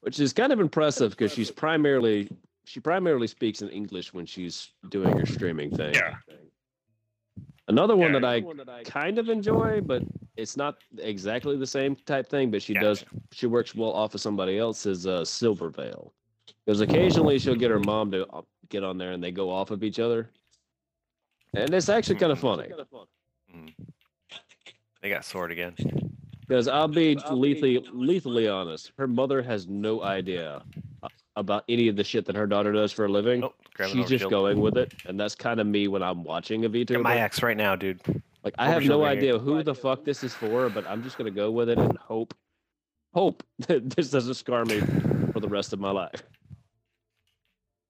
Which 0.00 0.20
is 0.20 0.32
kind 0.32 0.52
of 0.52 0.60
impressive 0.60 1.10
because 1.10 1.32
she's 1.32 1.50
primarily 1.50 2.30
she 2.66 2.80
primarily 2.80 3.28
speaks 3.28 3.62
in 3.62 3.68
English 3.70 4.12
when 4.12 4.26
she's 4.26 4.70
doing 4.90 5.16
her 5.16 5.24
streaming 5.24 5.70
thing. 5.70 5.94
Yeah. 5.94 6.16
Another 7.68 7.96
one 7.96 8.12
Yeah. 8.12 8.18
that 8.20 8.68
I 8.68 8.82
kind 8.84 9.18
of 9.18 9.28
enjoy, 9.28 9.80
but 9.80 10.02
it's 10.36 10.56
not 10.56 10.78
exactly 10.98 11.56
the 11.56 11.66
same 11.66 11.96
type 11.96 12.28
thing. 12.28 12.50
But 12.50 12.62
she 12.62 12.74
does 12.74 13.04
she 13.32 13.46
works 13.46 13.74
well 13.74 13.92
off 13.92 14.14
of 14.14 14.20
somebody 14.20 14.58
else 14.58 14.84
is 14.84 15.06
uh, 15.06 15.24
Silvervale, 15.24 16.12
because 16.64 16.80
occasionally 16.80 17.38
she'll 17.38 17.54
get 17.54 17.70
her 17.70 17.80
mom 17.80 18.10
to 18.10 18.26
uh, 18.28 18.42
get 18.68 18.82
on 18.84 18.98
there 18.98 19.12
and 19.12 19.22
they 19.22 19.30
go 19.30 19.48
off 19.50 19.70
of 19.70 19.82
each 19.84 19.98
other, 20.00 20.30
and 21.54 21.72
it's 21.72 21.88
actually 21.88 22.16
kind 22.16 22.32
of 22.32 22.38
funny. 22.40 22.68
They 25.02 25.08
got 25.08 25.24
sword 25.24 25.52
again. 25.52 25.74
Because 26.48 26.68
I'll 26.68 26.88
be 26.88 27.16
lethally 27.30 27.78
lethally 27.92 28.48
honest, 28.48 28.92
her 28.98 29.06
mother 29.08 29.42
has 29.42 29.66
no 29.66 30.02
idea 30.02 30.62
uh, 31.02 31.08
about 31.36 31.64
any 31.68 31.88
of 31.88 31.96
the 31.96 32.04
shit 32.04 32.24
that 32.26 32.34
her 32.36 32.46
daughter 32.46 32.72
does 32.72 32.92
for 32.92 33.04
a 33.04 33.08
living. 33.08 33.44
Oh, 33.44 33.52
She's 33.86 34.08
just 34.08 34.24
overshield. 34.24 34.30
going 34.30 34.60
with 34.60 34.76
it, 34.76 34.94
and 35.04 35.20
that's 35.20 35.34
kind 35.34 35.60
of 35.60 35.66
me 35.66 35.86
when 35.86 36.02
I'm 36.02 36.24
watching 36.24 36.64
a 36.64 36.68
Get 36.68 37.00
my 37.00 37.18
ex 37.18 37.42
right 37.42 37.56
now, 37.56 37.76
dude. 37.76 38.00
Like 38.42 38.54
I 38.58 38.68
have 38.68 38.84
no 38.84 39.02
right 39.02 39.18
here. 39.20 39.34
idea 39.34 39.38
who 39.38 39.62
the 39.62 39.74
fuck 39.74 40.04
this 40.04 40.24
is 40.24 40.32
for, 40.32 40.68
but 40.70 40.86
I'm 40.86 41.02
just 41.02 41.18
gonna 41.18 41.30
go 41.30 41.50
with 41.50 41.68
it 41.68 41.78
and 41.78 41.96
hope, 41.98 42.34
hope 43.12 43.42
that 43.68 43.90
this 43.90 44.10
doesn't 44.10 44.34
scar 44.34 44.64
me 44.64 44.80
for 45.32 45.40
the 45.40 45.48
rest 45.48 45.72
of 45.72 45.80
my 45.80 45.90
life. 45.90 46.22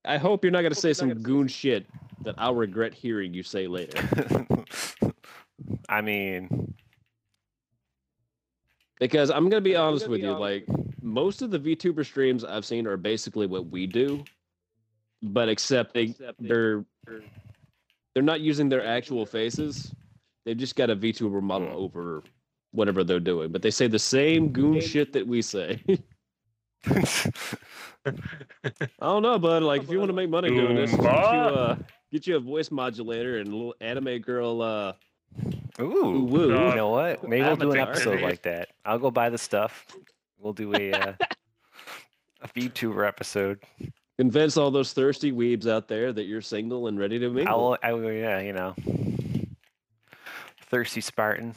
I 0.05 0.17
hope 0.19 0.45
you're 0.45 0.51
not 0.53 0.63
gonna 0.63 0.75
say 0.75 0.93
some 0.93 1.13
goon 1.23 1.47
shit 1.49 1.87
that 2.23 2.35
I'll 2.39 2.55
regret 2.55 2.95
hearing 2.95 3.35
you 3.35 3.43
say 3.43 3.67
later. 3.67 4.03
I 5.89 6.01
mean, 6.01 6.75
Because 8.99 9.31
I'm 9.31 9.49
gonna 9.49 9.61
be 9.61 9.77
honest 9.77 10.09
with 10.09 10.21
you, 10.23 10.33
like 10.33 10.67
most 11.07 11.41
of 11.41 11.51
the 11.53 11.59
VTuber 11.59 12.05
streams 12.05 12.45
I've 12.45 12.65
seen 12.65 12.87
are 12.87 12.97
basically 12.97 13.47
what 13.47 13.71
we 13.71 13.87
do, 13.87 14.25
but 15.23 15.49
except 15.49 15.95
they 15.95 16.15
they're 16.41 16.85
they're 18.15 18.25
not 18.25 18.41
using 18.41 18.69
their 18.69 18.85
actual 18.85 19.25
faces. 19.25 19.95
They've 20.45 20.57
just 20.57 20.75
got 20.75 20.91
a 20.91 20.97
VTuber 20.97 21.41
model 21.41 21.69
over 21.73 22.25
whatever 22.73 23.05
they're 23.05 23.21
doing, 23.21 23.53
but 23.53 23.63
they 23.63 23.71
say 23.71 23.87
the 23.87 23.99
same 23.99 24.49
goon 24.49 24.81
shit 24.81 25.13
that 25.13 25.27
we 25.27 25.43
say. 25.43 25.81
I 26.87 28.13
don't 29.01 29.23
know, 29.23 29.39
bud. 29.39 29.63
Like 29.63 29.85
if 29.85 29.91
you 29.91 29.99
want 29.99 30.09
to 30.09 30.15
make 30.15 30.29
money 30.29 30.49
doing 30.49 30.75
this, 30.75 30.91
get 30.91 31.01
you, 31.03 31.09
Goomba. 31.09 31.57
uh, 31.57 31.77
get 32.11 32.27
you 32.27 32.37
a 32.37 32.41
voice 32.41 32.71
modulator 32.73 33.39
and 33.39 33.49
a 33.49 33.51
little 33.57 33.75
anime 33.81 34.19
girl. 34.19 34.61
Uh, 34.61 34.93
ooh, 35.81 36.25
woo. 36.25 36.49
you 36.49 36.75
know 36.75 36.91
what? 36.91 37.27
Maybe 37.29 37.43
we'll 37.43 37.57
do 37.57 37.73
an 37.73 37.79
episode 37.79 38.21
like 38.23 38.43
that. 38.43 38.71
I'll 38.85 38.99
go 38.99 39.13
buy 39.13 39.31
the 39.31 39.39
stuff. 39.39 39.87
We'll 40.39 40.53
do 40.53 40.75
a 40.75 40.93
uh, 40.93 41.13
a 42.43 42.49
VTuber 42.49 43.07
episode. 43.07 43.61
convince 44.19 44.57
all 44.57 44.71
those 44.71 44.93
thirsty 44.93 45.33
weebs 45.33 45.69
out 45.69 45.89
there 45.89 46.13
that 46.13 46.25
you're 46.25 46.43
single 46.43 46.87
and 46.89 46.99
ready 46.99 47.19
to 47.19 47.31
mingle. 47.31 47.73
I'll, 47.73 47.79
I 47.83 47.93
will, 47.93 48.13
yeah, 48.13 48.41
you 48.41 48.53
know, 48.53 48.75
thirsty 50.71 51.01
Spartan, 51.01 51.55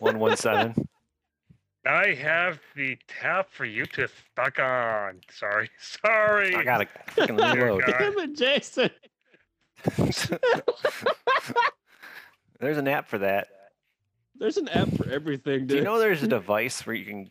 one 0.00 0.18
one 0.18 0.36
seven. 0.36 0.74
I 1.86 2.12
have 2.12 2.60
the 2.76 2.98
tap 3.08 3.50
for 3.50 3.64
you 3.64 3.86
to 3.86 4.06
stuck 4.32 4.58
on. 4.58 5.20
Sorry, 5.30 5.70
sorry. 6.04 6.54
I 6.54 6.62
gotta 6.62 6.86
fucking 7.08 7.36
reload. 7.36 7.86
God. 7.86 7.96
Damn 7.98 8.18
it, 8.18 8.36
Jason. 8.36 8.90
There's 12.60 12.76
an 12.76 12.86
app 12.86 13.08
for 13.08 13.18
that. 13.18 13.48
There's 14.36 14.58
an 14.58 14.68
app 14.68 14.90
for 14.96 15.08
everything, 15.08 15.60
dude. 15.60 15.68
Do 15.68 15.76
you 15.76 15.82
know 15.82 15.98
there's 15.98 16.22
a 16.22 16.28
device 16.28 16.86
where 16.86 16.94
you 16.94 17.06
can 17.06 17.30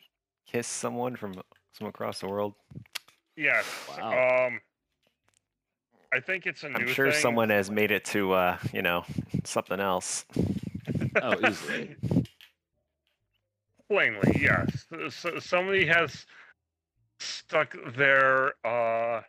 kiss 0.52 0.68
someone 0.68 1.16
from 1.16 1.34
from 1.74 1.88
across 1.88 2.20
the 2.20 2.28
world? 2.28 2.54
Yes. 3.36 3.66
Wow. 3.98 4.48
Um, 4.48 4.60
I 6.12 6.20
think 6.20 6.46
it's 6.48 6.64
a 6.64 6.70
new 6.70 6.76
I'm 6.76 6.88
sure 6.88 7.12
thing. 7.12 7.22
someone 7.22 7.50
has 7.50 7.70
made 7.70 7.92
it 7.92 8.04
to 8.06 8.34
uh, 8.34 8.58
you 8.74 8.82
know, 8.82 9.06
something 9.44 9.80
else. 9.80 10.26
Oh, 11.24 11.36
easily. 11.48 11.96
Plainly, 13.90 14.40
yes. 14.40 14.86
S- 15.06 15.26
somebody 15.40 15.86
has 15.88 16.26
stuck 17.20 17.76
their, 17.96 18.54
uh, 18.66 19.22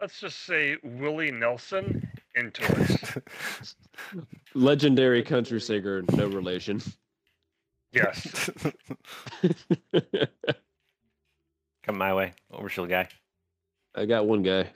let's 0.00 0.18
just 0.20 0.46
say 0.46 0.76
Willie 0.82 1.30
Nelson 1.30 2.08
into 2.34 2.62
it. 2.64 3.22
Legendary 4.54 5.22
country 5.22 5.60
singer, 5.60 6.02
no 6.12 6.28
relation. 6.28 6.80
Yes. 7.92 8.50
Come 11.84 11.96
my 11.98 12.12
way, 12.14 12.32
overshield 12.52 12.88
guy. 12.90 13.08
I 13.94 14.04
got 14.04 14.26
one 14.26 14.42
guy. 14.42 14.68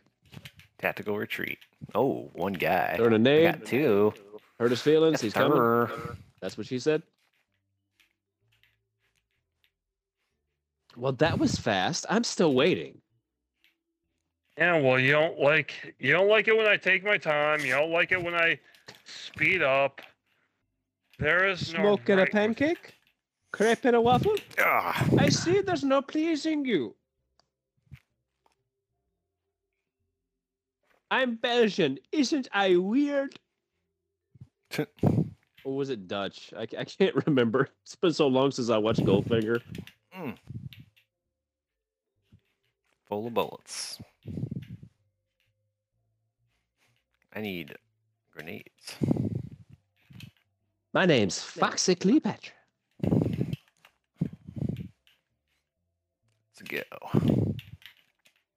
Tactical 0.78 1.16
retreat. 1.18 1.58
Oh, 1.94 2.30
one 2.32 2.54
guy. 2.54 2.94
Throwing 2.96 3.12
a 3.12 3.16
I 3.16 3.18
nade. 3.18 3.58
got 3.58 3.66
two. 3.66 4.12
Hurt 4.58 4.70
his 4.70 4.80
feelings. 4.80 5.20
He's 5.20 5.32
coming. 5.34 5.58
Err. 5.58 5.90
That's 6.40 6.56
what 6.58 6.66
she 6.66 6.78
said. 6.78 7.02
Well, 10.96 11.12
that 11.12 11.38
was 11.38 11.56
fast. 11.56 12.04
I'm 12.10 12.24
still 12.24 12.54
waiting. 12.54 12.98
Yeah, 14.58 14.80
well, 14.80 14.98
you 14.98 15.12
don't 15.12 15.38
like 15.38 15.94
you 15.98 16.12
don't 16.12 16.28
like 16.28 16.46
it 16.48 16.56
when 16.56 16.66
I 16.66 16.76
take 16.76 17.04
my 17.04 17.16
time. 17.16 17.60
You 17.60 17.72
don't 17.72 17.90
like 17.90 18.12
it 18.12 18.22
when 18.22 18.34
I 18.34 18.58
speed 19.04 19.62
up. 19.62 20.02
There 21.18 21.48
is 21.48 21.72
no 21.72 21.80
Smoking 21.80 22.14
a 22.14 22.18
right 22.18 22.24
with- 22.28 22.32
pancake? 22.32 22.94
Crepe 23.52 23.84
and 23.84 23.96
a 23.96 24.00
waffle? 24.00 24.34
Ah, 24.58 25.06
I 25.18 25.28
see 25.28 25.60
there's 25.60 25.84
no 25.84 26.00
pleasing 26.02 26.64
you. 26.64 26.94
I'm 31.10 31.36
Belgian. 31.36 31.98
Isn't 32.10 32.48
I 32.52 32.76
weird? 32.76 33.34
or 35.64 35.76
was 35.76 35.90
it 35.90 36.08
Dutch? 36.08 36.52
I, 36.56 36.62
I 36.62 36.84
can't 36.84 37.14
remember. 37.26 37.68
It's 37.82 37.94
been 37.96 38.14
so 38.14 38.26
long 38.26 38.50
since 38.50 38.70
I 38.70 38.78
watched 38.78 39.00
Goldfinger. 39.04 39.60
full 43.06 43.26
of 43.26 43.34
bullets. 43.34 43.98
I 47.34 47.40
need 47.42 47.74
grenades. 48.34 48.96
My 50.94 51.04
name's 51.04 51.42
Foxy 51.42 51.94
Cleopatra. 51.94 52.52
Go. 56.68 56.82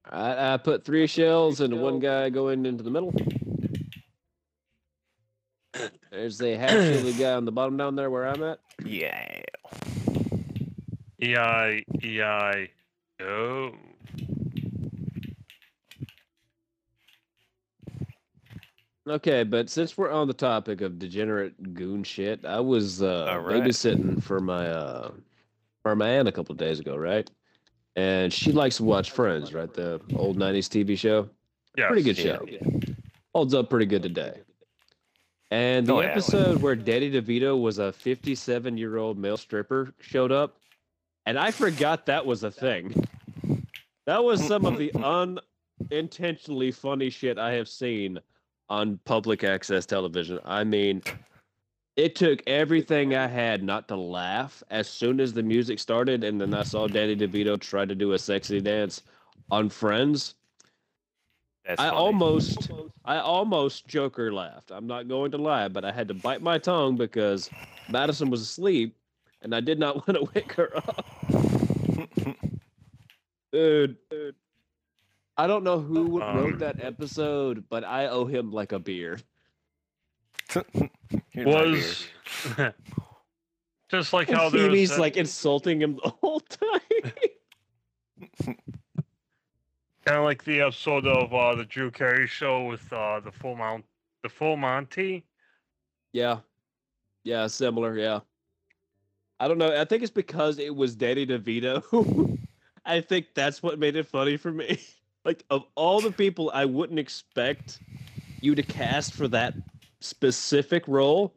I, 0.10 0.54
I 0.54 0.58
put 0.58 0.86
three 0.86 1.08
shells 1.08 1.62
and 1.62 1.82
one 1.82 2.00
guy 2.00 2.30
going 2.30 2.66
into 2.66 2.84
the 2.84 2.92
middle. 2.92 3.14
There's 6.12 6.42
a 6.42 6.56
half 6.56 6.72
shielded 6.72 7.18
guy 7.18 7.34
on 7.34 7.46
the 7.46 7.52
bottom 7.52 7.78
down 7.78 7.96
there 7.96 8.10
where 8.10 8.28
I'm 8.28 8.44
at. 8.44 8.60
Yeah. 8.84 9.42
EI 11.22 11.84
EI 12.04 12.70
go. 13.20 13.74
Okay, 19.08 19.44
but 19.44 19.70
since 19.70 19.98
we're 19.98 20.10
on 20.10 20.28
the 20.28 20.34
topic 20.34 20.82
of 20.82 20.98
degenerate 20.98 21.76
goon 21.76 22.04
shit, 22.04 22.44
I 22.44 22.60
was 22.60 23.04
uh, 23.04 23.28
All 23.30 23.40
right. 23.40 23.62
babysitting 23.62 24.22
for 24.22 24.40
my 24.40 24.68
uh, 24.68 25.12
for 25.84 25.96
my 25.96 26.10
aunt 26.10 26.28
a 26.28 26.32
couple 26.32 26.54
of 26.54 26.58
days 26.58 26.80
ago, 26.80 26.96
right? 26.96 27.30
And 27.96 28.32
she 28.32 28.52
likes 28.52 28.78
to 28.78 28.84
watch 28.84 29.12
Friends, 29.12 29.54
right? 29.54 29.74
The 29.74 30.02
old 30.16 30.38
'90s 30.38 30.68
TV 30.70 30.98
show. 30.98 31.30
Yeah, 31.78 31.88
Pretty 31.88 32.04
good 32.04 32.18
Yeah. 32.18 32.38
show. 32.38 32.46
Holds 33.34 33.54
up 33.54 33.70
pretty 33.70 33.86
good 33.86 34.02
today. 34.04 34.40
And 35.52 35.86
the 35.86 35.94
Oh, 35.96 36.02
yeah. 36.02 36.08
episode 36.08 36.62
where 36.62 36.76
Danny 36.76 37.12
DeVito 37.12 37.60
was 37.60 37.78
a 37.80 37.92
57 37.92 38.78
year 38.78 38.98
old 38.98 39.18
male 39.18 39.38
stripper 39.38 39.94
showed 40.00 40.32
up, 40.32 40.58
and 41.26 41.38
I 41.38 41.52
forgot 41.52 42.06
that 42.08 42.26
was 42.26 42.44
a 42.44 42.52
thing. 42.52 42.94
That 44.06 44.24
was 44.24 44.46
some 44.46 44.66
of 44.66 44.78
the 44.78 44.92
unintentionally 45.90 46.72
funny 46.72 47.10
shit 47.10 47.38
I 47.38 47.52
have 47.54 47.68
seen 47.68 48.20
on 48.70 49.00
public 49.06 49.44
access 49.44 49.86
television. 49.86 50.40
I 50.46 50.64
mean, 50.64 51.02
it 51.96 52.16
took 52.16 52.42
everything 52.48 53.16
I 53.16 53.28
had 53.28 53.64
not 53.64 53.88
to 53.90 53.96
laugh 53.96 54.64
as 54.70 54.90
soon 54.90 55.20
as 55.20 55.34
the 55.34 55.44
music 55.44 55.80
started, 55.80 56.24
and 56.24 56.40
then 56.42 56.54
I 56.54 56.64
saw 56.64 56.88
Danny 56.88 57.16
DeVito 57.16 57.60
try 57.60 57.86
to 57.86 57.96
do 57.96 58.14
a 58.14 58.20
sexy 58.20 58.60
dance 58.62 59.02
on 59.52 59.70
Friends. 59.70 60.36
That's 61.66 61.80
I 61.82 61.86
funny. 61.90 61.98
almost, 61.98 62.70
I 63.06 63.18
almost 63.18 63.88
Joker 63.88 64.32
laughed. 64.34 64.72
I'm 64.72 64.88
not 64.88 65.08
going 65.08 65.32
to 65.32 65.38
lie, 65.38 65.68
but 65.68 65.84
I 65.86 65.92
had 65.92 66.08
to 66.10 66.14
bite 66.14 66.42
my 66.42 66.58
tongue 66.58 66.96
because 66.98 67.50
Madison 67.88 68.30
was 68.30 68.42
asleep, 68.42 68.96
and 69.42 69.56
I 69.56 69.62
did 69.62 69.80
not 69.80 69.96
want 70.08 70.18
to 70.20 70.32
wake 70.36 70.54
her 70.54 70.76
up. 70.78 71.06
Dude, 73.52 73.98
dude, 74.10 74.36
I 75.38 75.48
don't 75.48 75.64
know 75.64 75.80
who 75.80 76.22
Um, 76.22 76.38
wrote 76.38 76.60
that 76.60 76.84
episode, 76.84 77.70
but 77.70 77.84
I 77.84 78.08
owe 78.08 78.26
him 78.26 78.52
like 78.52 78.72
a 78.74 78.80
beer. 78.80 79.20
Here's 81.36 81.46
my 81.46 81.62
was 81.64 82.08
just 83.92 84.14
like 84.14 84.30
And 84.30 84.38
how 84.38 84.50
there's 84.50 84.66
Phoebe's 84.66 84.90
that- 84.92 85.00
like 85.00 85.18
insulting 85.18 85.82
him 85.82 86.00
the 86.04 86.10
whole 86.10 86.40
time. 86.40 87.12
kind 90.06 90.18
of 90.20 90.24
like 90.24 90.44
the 90.44 90.62
episode 90.62 91.08
of 91.08 91.34
uh, 91.34 91.56
the 91.56 91.66
Drew 91.66 91.92
Carey 91.92 92.28
show 92.28 92.66
with 92.66 92.92
uh, 92.94 93.20
the 93.20 93.32
full 93.32 93.56
mount, 93.56 93.86
the 94.24 94.30
full 94.30 94.56
Monty. 94.58 95.26
yeah, 96.14 96.40
yeah, 97.24 97.48
similar. 97.48 97.98
Yeah, 97.98 98.20
I 99.40 99.48
don't 99.48 99.58
know. 99.58 99.80
I 99.80 99.86
think 99.86 100.04
it's 100.04 100.12
because 100.12 100.60
it 100.60 100.74
was 100.76 100.96
Danny 100.96 101.26
DeVito. 101.26 102.38
I 102.86 103.02
think 103.02 103.28
that's 103.34 103.64
what 103.64 103.80
made 103.80 103.96
it 103.96 104.06
funny 104.06 104.38
for 104.38 104.52
me. 104.52 104.80
Like 105.26 105.44
of 105.50 105.66
all 105.74 106.02
the 106.02 106.12
people 106.12 106.52
I 106.54 106.66
wouldn't 106.66 107.00
expect 107.00 107.80
you 108.42 108.54
to 108.54 108.62
cast 108.62 109.14
for 109.16 109.28
that 109.30 109.56
specific 110.06 110.88
role, 110.88 111.34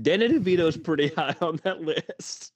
Danny 0.00 0.28
DeVito's 0.28 0.76
pretty 0.76 1.08
high 1.16 1.34
on 1.40 1.56
that 1.64 1.80
list. 1.82 2.52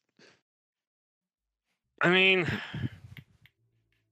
I 2.01 2.11
mean, 2.11 2.47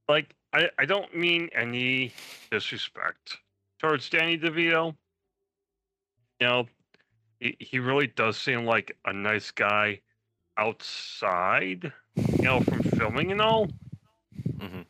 like 0.09 0.35
I, 0.53 0.71
I 0.79 0.85
don't 0.85 1.15
mean 1.17 1.49
any 1.55 2.13
disrespect 2.51 3.39
towards 3.79 4.09
Danny 4.09 4.39
DeVito. 4.39 4.97
You 6.41 6.47
know, 6.47 6.67
he, 7.41 7.57
he 7.59 7.79
really 7.79 8.07
does 8.09 8.37
seem 8.37 8.65
like 8.65 8.97
a 9.05 9.13
nice 9.13 9.51
guy 9.51 10.01
outside, 10.57 11.93
you 12.17 12.43
know, 12.43 12.61
from 12.61 12.83
filming 12.83 13.33
and 13.33 13.41
all. 13.41 13.69
Mhm. 14.59 14.85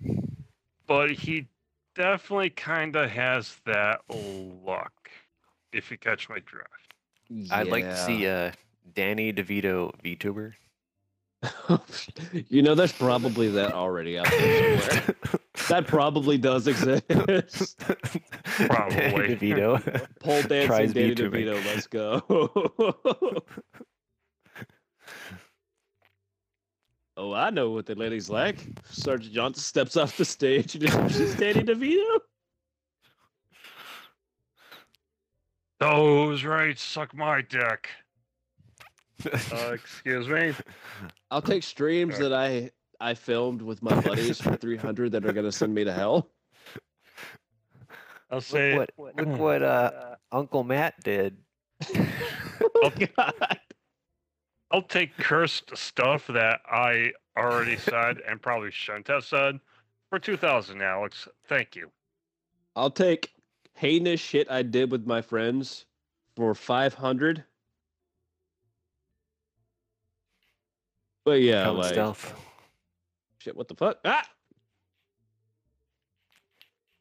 But 0.87 1.11
he 1.11 1.46
definitely 1.94 2.50
kind 2.50 2.96
of 2.96 3.11
has 3.11 3.57
that 3.66 4.00
look, 4.09 5.11
if 5.72 5.90
you 5.90 5.98
catch 5.98 6.28
my 6.28 6.38
drift. 6.40 6.94
I'd 7.50 7.68
like 7.68 7.85
to 7.85 7.96
see 7.96 8.26
uh, 8.26 8.52
Danny 8.94 9.33
DeVito 9.33 9.92
VTuber. 10.02 10.54
you 12.48 12.62
know, 12.62 12.74
there's 12.74 12.92
probably 12.92 13.48
that 13.48 13.72
already 13.72 14.18
out 14.18 14.28
there 14.28 14.80
somewhere. 14.80 15.14
that 15.68 15.87
probably 15.87 16.37
does 16.37 16.66
exist. 16.66 17.09
Danny 17.09 17.42
Probably. 18.66 19.37
DeVito. 19.37 20.06
Pole 20.20 20.42
dancing 20.42 20.66
Tries 20.66 20.92
Danny 20.92 21.14
VTubing. 21.14 21.46
DeVito. 21.46 21.64
Let's 21.66 21.87
go. 21.87 22.22
oh, 27.16 27.33
I 27.33 27.48
know 27.50 27.70
what 27.70 27.87
the 27.87 27.94
lady's 27.94 28.28
like. 28.28 28.59
Sergeant 28.90 29.33
Johnson 29.33 29.62
steps 29.62 29.96
off 29.96 30.16
the 30.18 30.24
stage 30.26 30.74
and 30.74 30.85
introduces 30.85 31.35
Danny 31.37 31.62
DeVito. 31.62 32.18
Those 35.81 36.45
rights 36.45 36.83
suck 36.83 37.14
my 37.14 37.43
dick. 37.43 37.88
Uh, 39.53 39.73
excuse 39.75 40.27
me. 40.29 40.55
I'll 41.31 41.43
take 41.43 41.62
streams 41.62 42.19
that 42.19 42.33
I 42.33 42.71
I 43.01 43.12
filmed 43.12 43.61
with 43.61 43.83
my 43.83 44.01
buddies 44.01 44.40
for 44.40 44.57
300 44.57 45.12
that 45.12 45.27
are 45.27 45.33
gonna 45.35 45.53
send 45.53 45.75
me 45.75 45.85
to 45.85 45.93
hell. 45.93 46.31
I'll 48.31 48.40
say 48.40 48.79
look 48.79 48.88
what, 48.97 49.16
look 49.19 49.38
what 49.38 49.62
uh, 49.62 50.16
Uncle 50.33 50.64
Matt 50.64 50.95
did. 51.03 51.37
Oh 52.83 52.90
God. 53.16 53.59
I'll 54.71 54.83
take 54.83 55.16
cursed 55.19 55.77
stuff 55.77 56.27
that 56.29 56.61
I 56.71 57.12
already 57.37 57.77
said 57.77 58.23
and 58.27 58.40
probably 58.40 58.71
shouldn't 58.71 59.09
have 59.09 59.25
said 59.25 59.61
for 60.09 60.19
2000, 60.19 60.81
Alex. 60.81 61.29
Thank 61.47 61.77
you. 61.77 61.90
I'll 62.77 62.90
take 62.90 63.33
heinous 63.81 64.21
shit 64.21 64.51
I 64.51 64.62
did 64.62 64.93
with 64.93 65.07
my 65.07 65.23
friends 65.23 65.87
for 66.37 66.55
500. 66.55 67.43
But 71.25 71.40
yeah, 71.40 71.64
Common 71.64 71.81
like 71.81 71.93
stealth. 71.93 72.35
shit. 73.38 73.57
What 73.57 73.69
the 73.69 73.75
fuck? 73.75 73.99
Ah! 74.05 74.23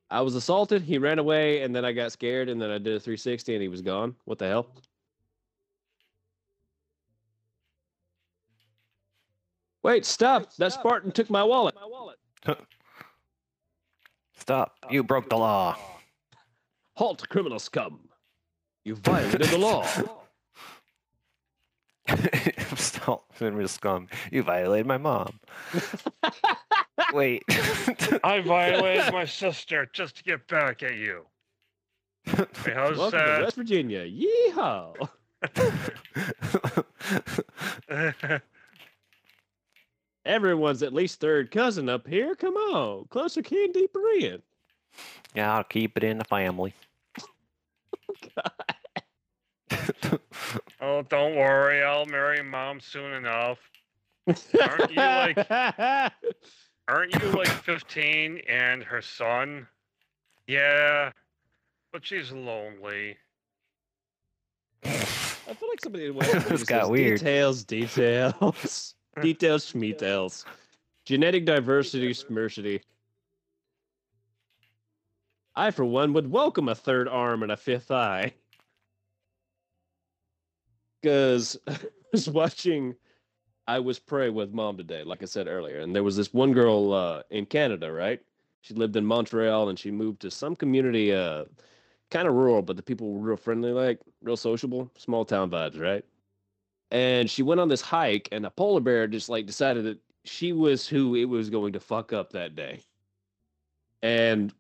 I 0.09 0.21
was 0.21 0.35
assaulted. 0.35 0.81
He 0.81 0.97
ran 0.97 1.19
away, 1.19 1.61
and 1.63 1.75
then 1.75 1.83
I 1.83 1.91
got 1.91 2.13
scared, 2.13 2.49
and 2.49 2.61
then 2.61 2.71
I 2.71 2.77
did 2.77 2.95
a 2.95 2.99
360, 2.99 3.53
and 3.53 3.61
he 3.61 3.67
was 3.67 3.81
gone. 3.81 4.15
What 4.25 4.39
the 4.39 4.47
hell? 4.47 4.73
Wait, 9.83 10.05
stop! 10.05 10.55
That 10.55 10.73
Spartan 10.73 11.11
took 11.11 11.29
my 11.29 11.43
wallet. 11.43 11.75
Stop. 14.37 14.77
You 14.89 15.03
broke 15.03 15.29
the 15.29 15.37
law. 15.37 15.77
Halt, 16.99 17.29
criminal 17.29 17.59
scum! 17.59 18.09
You 18.83 18.95
violated 18.95 19.47
the 19.47 19.57
law. 19.57 19.87
Stop. 22.75 23.31
Real 23.39 23.69
scum. 23.69 24.09
You 24.33 24.43
violated 24.43 24.85
my 24.85 24.97
mom. 24.97 25.39
Wait. 27.13 27.43
I 28.21 28.41
violated 28.41 29.13
my 29.13 29.23
sister 29.23 29.87
just 29.93 30.17
to 30.17 30.23
get 30.23 30.45
back 30.49 30.83
at 30.83 30.95
you. 30.95 31.25
Hey, 32.25 32.73
how's 32.73 32.97
Welcome 32.97 33.19
to? 33.19 33.43
West 33.43 33.55
Virginia. 33.55 34.05
Yeehaw! 34.05 35.07
Everyone's 40.25 40.83
at 40.83 40.93
least 40.93 41.21
third 41.21 41.49
cousin 41.49 41.87
up 41.87 42.05
here. 42.05 42.35
Come 42.35 42.55
on, 42.55 43.05
closer 43.09 43.41
kin, 43.41 43.71
deeper 43.71 44.05
in. 44.19 44.41
yeah, 45.33 45.55
I'll 45.55 45.63
keep 45.63 45.95
it 45.95 46.03
in 46.03 46.17
the 46.17 46.25
family. 46.25 46.73
oh, 50.81 51.01
don't 51.03 51.35
worry. 51.35 51.83
I'll 51.83 52.05
marry 52.05 52.41
mom 52.43 52.79
soon 52.79 53.13
enough. 53.13 53.59
Aren't 54.27 54.91
you 54.91 54.95
like- 54.97 55.47
Aren't 56.87 57.13
you 57.21 57.29
like 57.29 57.47
15 57.47 58.41
and 58.49 58.83
her 58.83 59.01
son? 59.01 59.67
Yeah, 60.47 61.11
but 61.93 62.03
she's 62.03 62.31
lonely. 62.31 63.15
I 64.83 64.89
feel 65.53 65.69
like 65.69 65.81
somebody 65.83 66.07
in 66.07 66.15
This 66.49 66.63
got 66.63 66.89
weird. 66.89 67.19
Details, 67.19 67.63
details, 67.63 68.95
details, 69.21 69.71
schmetels. 69.71 70.45
Genetic 71.05 71.45
diversity, 71.45 72.11
smersity. 72.11 72.81
I, 75.55 75.71
for 75.71 75.85
one, 75.85 76.13
would 76.13 76.31
welcome 76.31 76.69
a 76.69 76.75
third 76.75 77.07
arm 77.07 77.43
and 77.43 77.51
a 77.51 77.57
fifth 77.57 77.91
eye. 77.91 78.33
Because 81.01 81.57
I 81.67 81.77
was 82.11 82.29
watching 82.29 82.95
I 83.69 83.77
Was 83.79 83.99
Prey 83.99 84.29
with 84.29 84.51
mom 84.51 84.77
today, 84.77 85.03
like 85.03 85.21
I 85.21 85.25
said 85.25 85.47
earlier, 85.47 85.79
and 85.79 85.95
there 85.95 86.03
was 86.03 86.17
this 86.17 86.33
one 86.33 86.53
girl 86.53 86.91
uh, 86.91 87.21
in 87.29 87.45
Canada, 87.45 87.91
right? 87.91 88.19
She 88.61 88.73
lived 88.73 88.95
in 88.95 89.05
Montreal 89.05 89.69
and 89.69 89.77
she 89.77 89.91
moved 89.91 90.21
to 90.21 90.31
some 90.31 90.55
community, 90.55 91.13
uh, 91.13 91.45
kind 92.09 92.27
of 92.27 92.33
rural, 92.33 92.63
but 92.63 92.77
the 92.77 92.81
people 92.83 93.13
were 93.13 93.19
real 93.19 93.37
friendly, 93.37 93.71
like 93.71 93.99
real 94.23 94.37
sociable, 94.37 94.91
small 94.97 95.23
town 95.23 95.51
vibes, 95.51 95.79
right? 95.79 96.03
And 96.89 97.29
she 97.29 97.43
went 97.43 97.61
on 97.61 97.69
this 97.69 97.81
hike, 97.81 98.27
and 98.31 98.43
a 98.43 98.49
polar 98.49 98.81
bear 98.81 99.07
just 99.07 99.29
like 99.29 99.45
decided 99.45 99.85
that 99.85 99.99
she 100.25 100.51
was 100.51 100.87
who 100.87 101.13
it 101.13 101.25
was 101.25 101.51
going 101.51 101.73
to 101.73 101.79
fuck 101.79 102.11
up 102.11 102.31
that 102.31 102.55
day. 102.55 102.81
And 104.01 104.51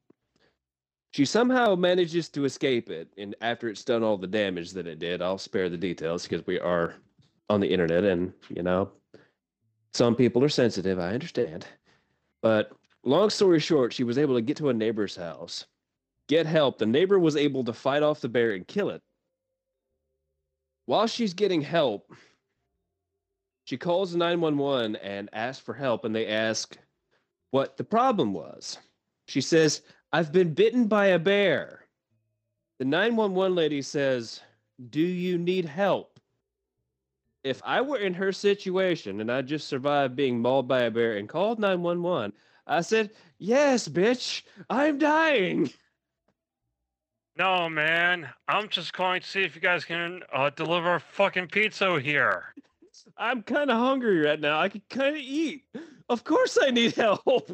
she 1.11 1.25
somehow 1.25 1.75
manages 1.75 2.29
to 2.29 2.45
escape 2.45 2.89
it. 2.89 3.11
And 3.17 3.35
after 3.41 3.67
it's 3.67 3.83
done 3.83 4.03
all 4.03 4.17
the 4.17 4.27
damage 4.27 4.71
that 4.71 4.87
it 4.87 4.99
did, 4.99 5.21
I'll 5.21 5.37
spare 5.37 5.69
the 5.69 5.77
details 5.77 6.23
because 6.23 6.45
we 6.45 6.59
are 6.59 6.95
on 7.49 7.59
the 7.59 7.71
internet 7.71 8.03
and, 8.03 8.31
you 8.49 8.63
know, 8.63 8.91
some 9.93 10.15
people 10.15 10.43
are 10.43 10.49
sensitive. 10.49 10.99
I 10.99 11.13
understand. 11.13 11.65
But 12.41 12.71
long 13.03 13.29
story 13.29 13.59
short, 13.59 13.91
she 13.91 14.03
was 14.03 14.17
able 14.17 14.35
to 14.35 14.41
get 14.41 14.57
to 14.57 14.69
a 14.69 14.73
neighbor's 14.73 15.15
house, 15.15 15.65
get 16.27 16.45
help. 16.45 16.77
The 16.77 16.85
neighbor 16.85 17.17
was 17.17 17.35
able 17.35 17.63
to 17.63 17.73
fight 17.73 18.03
off 18.03 18.21
the 18.21 18.29
bear 18.29 18.51
and 18.51 18.67
kill 18.67 18.91
it. 18.91 19.01
While 20.85 21.07
she's 21.07 21.33
getting 21.33 21.61
help, 21.61 22.13
she 23.65 23.77
calls 23.77 24.15
911 24.15 24.95
and 24.95 25.29
asks 25.33 25.63
for 25.63 25.73
help, 25.73 26.03
and 26.03 26.15
they 26.15 26.27
ask 26.27 26.77
what 27.51 27.77
the 27.77 27.83
problem 27.83 28.33
was. 28.33 28.79
She 29.27 29.41
says, 29.41 29.83
I've 30.11 30.31
been 30.31 30.53
bitten 30.53 30.87
by 30.87 31.07
a 31.07 31.19
bear. 31.19 31.85
The 32.79 32.85
911 32.85 33.55
lady 33.55 33.81
says, 33.81 34.41
Do 34.89 35.01
you 35.01 35.37
need 35.37 35.65
help? 35.65 36.19
If 37.43 37.61
I 37.63 37.81
were 37.81 37.97
in 37.97 38.13
her 38.15 38.31
situation 38.31 39.21
and 39.21 39.31
I 39.31 39.41
just 39.41 39.67
survived 39.67 40.15
being 40.15 40.41
mauled 40.41 40.67
by 40.67 40.81
a 40.81 40.91
bear 40.91 41.17
and 41.17 41.29
called 41.29 41.59
911, 41.59 42.33
I 42.65 42.81
said, 42.81 43.11
Yes, 43.37 43.87
bitch, 43.87 44.43
I'm 44.69 44.97
dying. 44.97 45.71
No, 47.37 47.69
man. 47.69 48.27
I'm 48.47 48.67
just 48.67 48.93
calling 48.93 49.21
to 49.21 49.27
see 49.27 49.43
if 49.43 49.55
you 49.55 49.61
guys 49.61 49.85
can 49.85 50.21
uh, 50.33 50.49
deliver 50.49 50.95
a 50.95 50.99
fucking 50.99 51.47
pizza 51.47 51.99
here. 51.99 52.53
I'm 53.17 53.43
kind 53.43 53.69
of 53.69 53.77
hungry 53.77 54.19
right 54.19 54.39
now. 54.39 54.59
I 54.59 54.69
could 54.69 54.87
kind 54.89 55.15
of 55.15 55.21
eat. 55.21 55.63
Of 56.09 56.23
course, 56.23 56.57
I 56.61 56.71
need 56.71 56.95
help. 56.95 57.51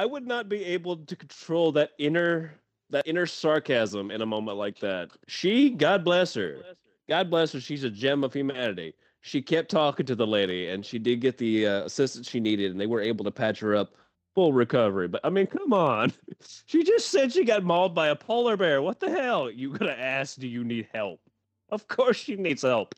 I 0.00 0.06
would 0.06 0.26
not 0.26 0.48
be 0.48 0.64
able 0.64 0.96
to 0.96 1.14
control 1.14 1.72
that 1.72 1.90
inner 1.98 2.54
that 2.88 3.06
inner 3.06 3.26
sarcasm 3.26 4.10
in 4.10 4.22
a 4.22 4.26
moment 4.26 4.56
like 4.56 4.80
that. 4.80 5.10
She, 5.28 5.68
God 5.68 6.06
bless 6.06 6.32
her, 6.32 6.62
God 7.06 7.28
bless 7.28 7.52
her, 7.52 7.60
she's 7.60 7.84
a 7.84 7.90
gem 7.90 8.24
of 8.24 8.32
humanity. 8.32 8.94
She 9.20 9.42
kept 9.42 9.70
talking 9.70 10.06
to 10.06 10.14
the 10.14 10.26
lady, 10.26 10.68
and 10.70 10.86
she 10.86 10.98
did 10.98 11.20
get 11.20 11.36
the 11.36 11.66
uh, 11.66 11.84
assistance 11.84 12.30
she 12.30 12.40
needed, 12.40 12.70
and 12.70 12.80
they 12.80 12.86
were 12.86 13.02
able 13.02 13.26
to 13.26 13.30
patch 13.30 13.60
her 13.60 13.76
up 13.76 13.92
full 14.34 14.54
recovery. 14.54 15.06
But 15.06 15.20
I 15.22 15.28
mean, 15.28 15.46
come 15.46 15.74
on, 15.74 16.14
she 16.64 16.82
just 16.82 17.10
said 17.10 17.30
she 17.30 17.44
got 17.44 17.62
mauled 17.62 17.94
by 17.94 18.08
a 18.08 18.16
polar 18.16 18.56
bear. 18.56 18.80
What 18.80 19.00
the 19.00 19.10
hell? 19.10 19.50
You 19.50 19.76
gonna 19.76 19.92
ask? 19.92 20.38
Do 20.38 20.48
you 20.48 20.64
need 20.64 20.88
help? 20.94 21.20
Of 21.68 21.88
course 21.88 22.16
she 22.16 22.36
needs 22.36 22.62
help. 22.62 22.94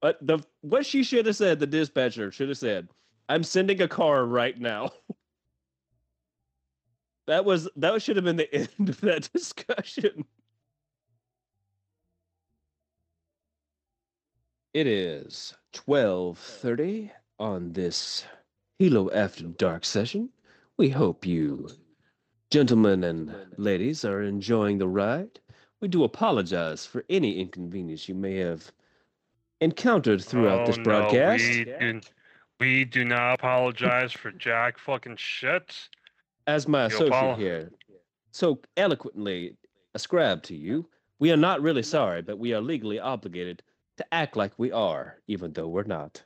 But 0.00 0.16
the 0.26 0.38
what 0.62 0.86
she 0.86 1.04
should 1.04 1.26
have 1.26 1.36
said, 1.36 1.60
the 1.60 1.66
dispatcher 1.66 2.32
should 2.32 2.48
have 2.48 2.56
said, 2.56 2.88
"I'm 3.28 3.42
sending 3.42 3.82
a 3.82 3.88
car 3.88 4.24
right 4.24 4.58
now." 4.58 4.92
that 7.26 7.44
was 7.44 7.68
that 7.76 8.00
should 8.02 8.16
have 8.16 8.24
been 8.24 8.36
the 8.36 8.52
end 8.78 8.88
of 8.88 9.00
that 9.02 9.30
discussion. 9.32 10.24
It 14.74 14.86
is 14.86 15.54
12:30 15.74 17.10
on 17.38 17.72
this 17.72 18.24
Halo 18.78 19.10
After 19.10 19.44
Dark 19.44 19.84
session. 19.84 20.30
We 20.78 20.88
hope 20.88 21.26
you 21.26 21.68
gentlemen 22.50 23.04
and 23.04 23.34
ladies 23.56 24.04
are 24.04 24.22
enjoying 24.22 24.78
the 24.78 24.88
ride. 24.88 25.40
We 25.80 25.88
do 25.88 26.04
apologize 26.04 26.84
for 26.86 27.04
any 27.08 27.40
inconvenience 27.40 28.08
you 28.08 28.14
may 28.14 28.36
have 28.36 28.70
encountered 29.60 30.22
throughout 30.22 30.66
this 30.66 30.76
Oh, 30.76 30.80
no, 30.80 30.84
broadcast. 30.84 31.42
we, 31.44 31.64
do, 31.64 32.00
we 32.60 32.84
do 32.84 33.04
not 33.04 33.34
apologize 33.34 34.12
for 34.12 34.30
jack 34.32 34.78
fucking 34.78 35.16
shit. 35.16 35.88
As 36.46 36.66
my 36.66 36.84
associate 36.86 37.12
apolo- 37.12 37.36
here 37.36 37.70
so 38.32 38.58
eloquently 38.76 39.56
ascribed 39.94 40.44
to 40.44 40.56
you, 40.56 40.88
we 41.18 41.30
are 41.30 41.36
not 41.36 41.62
really 41.62 41.82
sorry, 41.82 42.22
but 42.22 42.38
we 42.38 42.52
are 42.52 42.60
legally 42.60 42.98
obligated 42.98 43.62
to 43.98 44.14
act 44.14 44.36
like 44.36 44.52
we 44.58 44.72
are, 44.72 45.18
even 45.28 45.52
though 45.52 45.68
we're 45.68 45.84
not. 45.84 46.22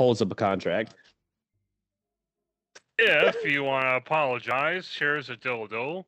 Holds 0.00 0.22
up 0.22 0.32
a 0.32 0.34
contract. 0.34 0.94
If 2.98 3.44
you 3.44 3.62
want 3.62 3.84
to 3.84 3.96
apologize, 3.96 4.92
here's 4.98 5.30
a 5.30 5.36
dildo. 5.36 6.04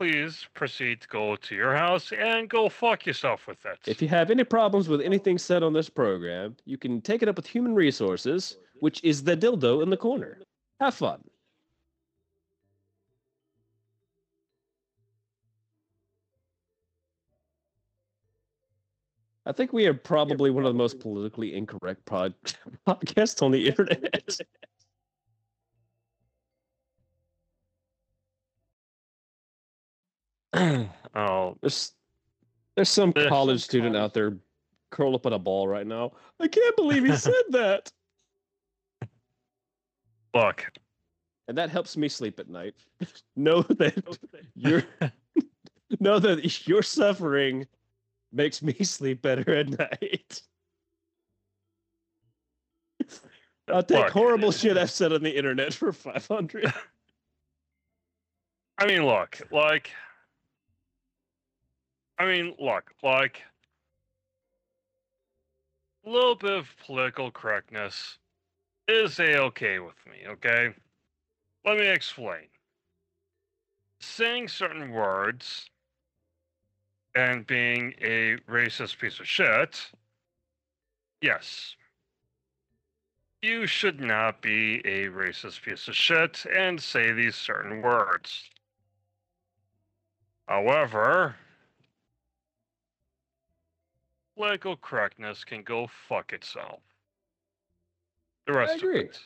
Please 0.00 0.46
proceed 0.54 1.00
to 1.02 1.08
go 1.08 1.36
to 1.36 1.54
your 1.54 1.74
house 1.74 2.12
and 2.12 2.48
go 2.48 2.68
fuck 2.68 3.06
yourself 3.06 3.46
with 3.46 3.64
it. 3.64 3.78
If 3.86 4.00
you 4.00 4.08
have 4.08 4.30
any 4.30 4.42
problems 4.42 4.88
with 4.88 5.00
anything 5.00 5.38
said 5.38 5.62
on 5.62 5.72
this 5.72 5.88
program, 5.88 6.56
you 6.64 6.78
can 6.78 7.00
take 7.00 7.22
it 7.22 7.28
up 7.28 7.36
with 7.36 7.46
Human 7.46 7.74
Resources, 7.74 8.56
which 8.80 9.02
is 9.04 9.22
the 9.22 9.36
dildo 9.36 9.82
in 9.82 9.90
the 9.90 9.96
corner. 9.96 10.40
Have 10.80 10.94
fun. 10.94 11.22
I 19.46 19.52
think 19.52 19.72
we 19.72 19.86
are 19.86 19.94
probably 19.94 20.50
one 20.50 20.64
of 20.64 20.72
the 20.72 20.78
most 20.78 21.00
politically 21.00 21.54
incorrect 21.54 22.04
pod- 22.06 22.34
podcasts 22.86 23.42
on 23.42 23.50
the 23.50 23.68
internet. 23.68 24.38
oh, 31.14 31.56
There's 31.60 31.92
there's 32.76 32.88
some 32.88 33.12
college 33.12 33.60
student 33.62 33.96
out 33.96 34.14
there 34.14 34.36
curled 34.90 35.14
up 35.16 35.26
in 35.26 35.32
a 35.32 35.38
ball 35.38 35.68
right 35.68 35.86
now. 35.86 36.12
I 36.40 36.48
can't 36.48 36.76
believe 36.76 37.04
he 37.04 37.16
said 37.16 37.32
that. 37.50 37.90
look, 40.32 40.64
And 41.48 41.58
that 41.58 41.70
helps 41.70 41.96
me 41.96 42.08
sleep 42.08 42.38
at 42.38 42.48
night. 42.48 42.74
know 43.36 43.62
that 43.62 44.18
you're 44.54 44.84
know 46.00 46.18
that 46.18 46.66
your 46.68 46.82
suffering 46.82 47.66
makes 48.34 48.62
me 48.62 48.72
sleep 48.82 49.22
better 49.22 49.54
at 49.54 49.68
night. 49.68 50.42
I'll 53.72 53.82
take 53.82 54.04
Look. 54.04 54.10
horrible 54.10 54.52
shit 54.52 54.76
I've 54.76 54.90
said 54.90 55.12
on 55.12 55.22
the 55.22 55.36
internet 55.36 55.72
for 55.72 55.92
500. 55.92 56.72
I 58.78 58.86
mean, 58.86 59.06
look, 59.06 59.40
like, 59.50 59.90
I 62.18 62.26
mean, 62.26 62.54
look, 62.58 62.92
like, 63.02 63.42
a 66.04 66.10
little 66.10 66.34
bit 66.34 66.52
of 66.52 66.68
political 66.84 67.30
correctness 67.30 68.18
is 68.88 69.18
a 69.18 69.38
okay 69.38 69.78
with 69.78 69.94
me, 70.06 70.28
okay? 70.28 70.74
Let 71.64 71.78
me 71.78 71.86
explain. 71.86 72.48
Saying 74.00 74.48
certain 74.48 74.90
words 74.90 75.70
and 77.14 77.46
being 77.46 77.94
a 78.00 78.36
racist 78.50 78.98
piece 78.98 79.20
of 79.20 79.26
shit, 79.26 79.90
yes. 81.20 81.76
You 83.42 83.66
should 83.66 84.00
not 84.00 84.40
be 84.40 84.76
a 84.86 85.08
racist 85.08 85.62
piece 85.62 85.86
of 85.86 85.94
shit 85.94 86.44
and 86.56 86.80
say 86.80 87.12
these 87.12 87.36
certain 87.36 87.82
words. 87.82 88.48
However, 90.48 91.36
political 94.34 94.76
correctness 94.76 95.44
can 95.44 95.62
go 95.62 95.86
fuck 96.08 96.32
itself. 96.32 96.80
The 98.46 98.54
rest 98.54 98.82
of 98.82 98.90
it. 98.90 99.18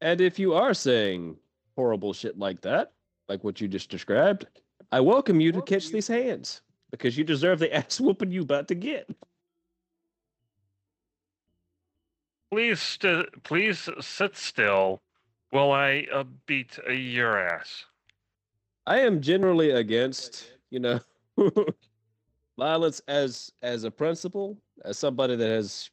And 0.00 0.20
if 0.20 0.38
you 0.38 0.54
are 0.54 0.74
saying 0.74 1.36
horrible 1.76 2.12
shit 2.12 2.38
like 2.38 2.60
that, 2.62 2.92
like 3.28 3.44
what 3.44 3.60
you 3.60 3.68
just 3.68 3.90
described, 3.90 4.46
I 4.92 5.00
welcome 5.00 5.40
you 5.40 5.52
to 5.52 5.62
catch 5.62 5.88
these 5.88 6.06
hands 6.06 6.60
because 6.90 7.16
you 7.16 7.24
deserve 7.24 7.58
the 7.58 7.74
ass 7.74 7.98
whooping 7.98 8.30
you 8.30 8.42
about 8.42 8.68
to 8.68 8.74
get. 8.74 9.08
Please, 12.50 12.82
st- 12.82 13.42
please 13.42 13.88
sit 14.00 14.36
still 14.36 15.00
while 15.48 15.72
I 15.72 16.06
uh, 16.12 16.24
beat 16.44 16.78
uh, 16.86 16.92
your 16.92 17.38
ass. 17.38 17.86
I 18.86 19.00
am 19.00 19.22
generally 19.22 19.70
against, 19.70 20.52
you 20.68 20.80
know, 20.80 21.00
violence 22.58 23.00
as 23.08 23.50
as 23.62 23.84
a 23.84 23.90
principle, 23.90 24.58
as 24.84 24.98
somebody 24.98 25.36
that 25.36 25.48
has 25.48 25.88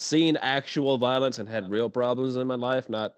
seen 0.00 0.36
actual 0.38 0.98
violence 0.98 1.38
and 1.38 1.48
had 1.48 1.70
real 1.70 1.88
problems 1.88 2.34
in 2.34 2.48
my 2.48 2.56
life, 2.56 2.88
not 2.88 3.12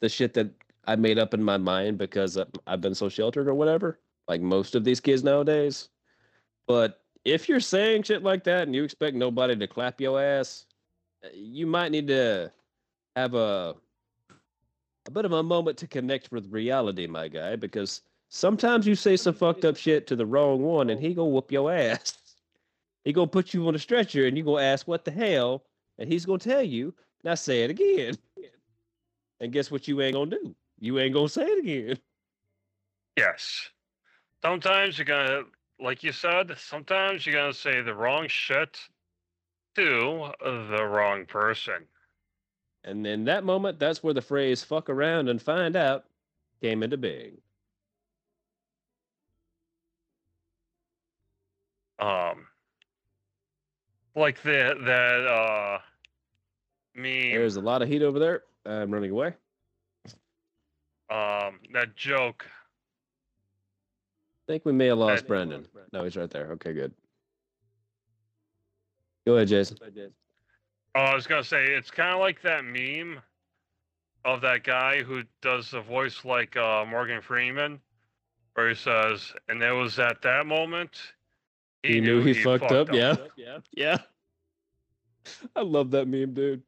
the 0.00 0.08
shit 0.08 0.34
that 0.34 0.52
I 0.86 0.94
made 0.94 1.18
up 1.18 1.34
in 1.34 1.42
my 1.42 1.56
mind 1.56 1.98
because 1.98 2.38
I- 2.38 2.46
I've 2.68 2.80
been 2.80 2.94
so 2.94 3.08
sheltered 3.08 3.48
or 3.48 3.54
whatever, 3.54 3.98
like 4.28 4.40
most 4.40 4.74
of 4.74 4.84
these 4.84 5.00
kids 5.00 5.24
nowadays. 5.24 5.88
But 6.66 7.00
if 7.24 7.48
you're 7.48 7.60
saying 7.60 8.04
shit 8.04 8.22
like 8.22 8.44
that 8.44 8.62
and 8.62 8.74
you 8.74 8.84
expect 8.84 9.16
nobody 9.16 9.56
to 9.56 9.66
clap 9.66 10.00
your 10.00 10.22
ass, 10.22 10.66
uh, 11.24 11.28
you 11.34 11.66
might 11.66 11.90
need 11.90 12.06
to 12.08 12.52
have 13.16 13.34
a 13.34 13.74
a 15.06 15.10
bit 15.10 15.24
of 15.24 15.32
a 15.32 15.42
moment 15.42 15.78
to 15.78 15.86
connect 15.86 16.30
with 16.30 16.52
reality, 16.52 17.06
my 17.06 17.28
guy, 17.28 17.56
because 17.56 18.02
sometimes 18.28 18.86
you 18.86 18.94
say 18.94 19.16
some 19.16 19.32
fucked 19.32 19.64
up 19.64 19.76
shit 19.76 20.06
to 20.06 20.14
the 20.14 20.26
wrong 20.26 20.62
one 20.62 20.90
and 20.90 21.00
he 21.00 21.14
gonna 21.14 21.30
whoop 21.30 21.50
your 21.50 21.72
ass. 21.72 22.18
He 23.04 23.12
gonna 23.14 23.26
put 23.26 23.54
you 23.54 23.66
on 23.66 23.74
a 23.74 23.78
stretcher 23.78 24.26
and 24.26 24.36
you 24.36 24.44
gonna 24.44 24.60
ask 24.60 24.86
what 24.86 25.06
the 25.06 25.10
hell, 25.10 25.64
and 25.98 26.12
he's 26.12 26.26
gonna 26.26 26.40
tell 26.40 26.62
you, 26.62 26.92
now 27.24 27.36
say 27.36 27.62
it 27.62 27.70
again. 27.70 28.14
And 29.40 29.52
guess 29.52 29.70
what 29.70 29.86
you 29.86 30.02
ain't 30.02 30.14
gonna 30.14 30.32
do? 30.32 30.54
You 30.80 30.98
ain't 30.98 31.14
gonna 31.14 31.28
say 31.28 31.44
it 31.46 31.58
again. 31.60 31.98
Yes. 33.16 33.70
Sometimes 34.42 34.98
you're 34.98 35.04
gonna, 35.04 35.42
like 35.80 36.02
you 36.02 36.12
said, 36.12 36.54
sometimes 36.58 37.26
you're 37.26 37.34
gonna 37.34 37.52
say 37.52 37.80
the 37.80 37.94
wrong 37.94 38.28
shit 38.28 38.78
to 39.74 40.32
the 40.40 40.84
wrong 40.84 41.26
person. 41.26 41.86
And 42.84 43.06
in 43.06 43.24
that 43.24 43.44
moment, 43.44 43.78
that's 43.78 44.02
where 44.02 44.14
the 44.14 44.22
phrase 44.22 44.62
fuck 44.62 44.88
around 44.88 45.28
and 45.28 45.42
find 45.42 45.76
out 45.76 46.04
came 46.62 46.82
into 46.82 46.96
being. 46.96 47.38
Um, 51.98 52.46
like 54.14 54.40
that 54.42 54.76
that 54.84 55.26
uh 55.26 55.78
me. 56.94 57.30
There's 57.32 57.56
a 57.56 57.60
lot 57.60 57.82
of 57.82 57.88
heat 57.88 58.02
over 58.02 58.18
there. 58.18 58.42
I'm 58.64 58.92
running 58.92 59.10
away. 59.10 59.34
um 61.10 61.58
that 61.72 61.96
joke. 61.96 62.46
Think 64.48 64.64
we 64.64 64.72
may 64.72 64.86
have 64.86 64.98
lost 64.98 65.22
That- 65.22 65.28
Brandon. 65.28 65.68
No, 65.92 66.04
he's 66.04 66.16
right 66.16 66.30
there. 66.30 66.52
Okay, 66.52 66.72
good. 66.72 66.92
Go 69.26 69.36
ahead, 69.36 69.48
Jason. 69.48 69.76
Oh, 70.94 71.00
I 71.00 71.14
was 71.14 71.26
gonna 71.26 71.44
say 71.44 71.66
it's 71.66 71.90
kind 71.90 72.14
of 72.14 72.20
like 72.20 72.40
that 72.42 72.64
meme 72.64 73.20
of 74.24 74.40
that 74.40 74.64
guy 74.64 75.02
who 75.02 75.22
does 75.42 75.70
the 75.70 75.82
voice 75.82 76.24
like 76.24 76.56
uh, 76.56 76.86
Morgan 76.86 77.20
Freeman, 77.20 77.78
where 78.54 78.70
he 78.70 78.74
says, 78.74 79.34
"And 79.50 79.62
it 79.62 79.70
was 79.70 79.98
at 79.98 80.22
that 80.22 80.46
moment 80.46 80.98
He, 81.82 82.00
knew 82.00 82.22
he, 82.22 82.32
fucked, 82.32 82.72
up. 82.72 82.90
Yeah. 82.90 83.16
Yeah. 83.36 83.58
Yeah. 83.72 83.98
I 85.56 85.60
love 85.60 85.90
that 85.90 86.08
meme, 86.08 86.32
dude. 86.32 86.62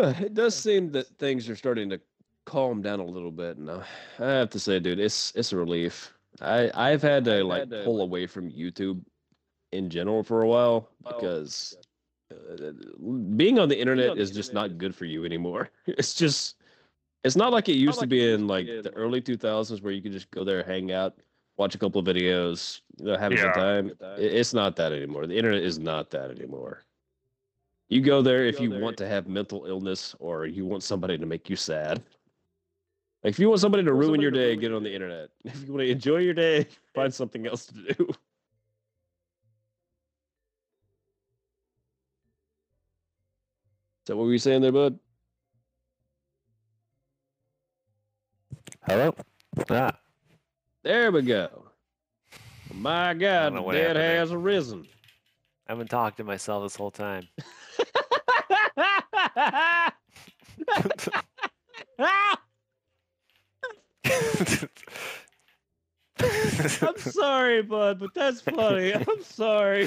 It 0.00 0.34
does 0.34 0.54
seem 0.54 0.92
that 0.92 1.06
things 1.18 1.48
are 1.48 1.56
starting 1.56 1.90
to 1.90 2.00
calm 2.46 2.82
down 2.82 3.00
a 3.00 3.04
little 3.04 3.30
bit, 3.32 3.56
and 3.58 3.70
I 3.70 3.84
have 4.18 4.50
to 4.50 4.60
say, 4.60 4.78
dude, 4.80 4.98
it's 5.00 5.34
it's 5.34 5.52
a 5.52 5.56
relief. 5.56 6.14
I 6.40 6.70
I've 6.74 7.02
had 7.02 7.24
to 7.26 7.44
like 7.44 7.68
pull 7.84 8.02
away 8.02 8.26
from 8.26 8.50
YouTube 8.50 9.04
in 9.72 9.90
general 9.90 10.22
for 10.22 10.42
a 10.42 10.48
while 10.48 10.88
because 11.06 11.76
uh, 12.30 12.72
being 13.36 13.58
on 13.58 13.68
the 13.68 13.78
internet 13.78 14.16
is 14.16 14.30
just 14.30 14.52
not 14.52 14.78
good 14.78 14.94
for 14.94 15.04
you 15.04 15.24
anymore. 15.24 15.70
It's 15.86 16.14
just 16.14 16.56
it's 17.24 17.36
not 17.36 17.52
like 17.52 17.68
it 17.68 17.76
used 17.76 18.00
to 18.00 18.06
be 18.06 18.32
in 18.32 18.46
like 18.46 18.66
the 18.66 18.92
early 18.94 19.20
2000s 19.20 19.82
where 19.82 19.92
you 19.92 20.02
could 20.02 20.12
just 20.12 20.30
go 20.30 20.44
there, 20.44 20.62
hang 20.62 20.92
out, 20.92 21.18
watch 21.58 21.74
a 21.74 21.78
couple 21.78 22.00
of 22.00 22.06
videos, 22.06 22.80
you 22.98 23.06
know, 23.06 23.16
have 23.16 23.32
a 23.32 23.36
good 23.36 23.44
Yeah. 23.46 23.50
time. 23.52 23.98
It's 24.16 24.54
not 24.54 24.76
that 24.76 24.92
anymore. 24.92 25.26
The 25.26 25.36
internet 25.36 25.62
is 25.62 25.78
not 25.78 26.10
that 26.10 26.30
anymore. 26.30 26.84
You 27.88 28.02
go 28.02 28.20
there 28.20 28.44
if 28.44 28.60
you 28.60 28.70
want 28.70 28.96
to 28.98 29.08
have 29.08 29.28
mental 29.28 29.64
illness 29.66 30.14
or 30.18 30.44
you 30.46 30.66
want 30.66 30.82
somebody 30.82 31.16
to 31.16 31.24
make 31.26 31.48
you 31.48 31.56
sad. 31.56 32.02
Like 33.24 33.32
if 33.32 33.38
you 33.38 33.48
want 33.48 33.60
somebody 33.60 33.82
to 33.84 33.92
ruin 33.94 34.20
your 34.20 34.30
day, 34.30 34.56
get 34.56 34.72
on 34.74 34.82
the 34.82 34.92
internet. 34.94 35.30
If 35.44 35.66
you 35.66 35.72
want 35.72 35.86
to 35.86 35.90
enjoy 35.90 36.18
your 36.18 36.34
day, 36.34 36.66
find 36.94 37.12
something 37.12 37.46
else 37.46 37.66
to 37.66 37.74
do. 37.74 38.06
Is 38.08 38.16
that 44.06 44.16
what 44.16 44.26
were 44.26 44.32
you 44.32 44.38
saying 44.38 44.62
there, 44.62 44.72
bud? 44.72 44.98
Hello. 48.86 49.14
Ah, 49.70 49.98
There 50.82 51.10
we 51.10 51.22
go. 51.22 51.64
My 52.72 53.12
God, 53.14 53.54
the 53.54 53.62
what 53.62 53.72
dead 53.72 53.96
happened 53.96 53.96
there. 54.02 54.18
has 54.18 54.32
arisen. 54.32 54.86
I 55.68 55.72
haven't 55.72 55.90
talked 55.90 56.16
to 56.16 56.24
myself 56.24 56.62
this 56.62 56.76
whole 56.76 56.90
time. 56.90 57.28
I'm 66.80 66.96
sorry, 66.98 67.62
bud, 67.62 68.00
but 68.00 68.14
that's 68.14 68.40
funny. 68.40 68.94
I'm 68.94 69.22
sorry. 69.22 69.86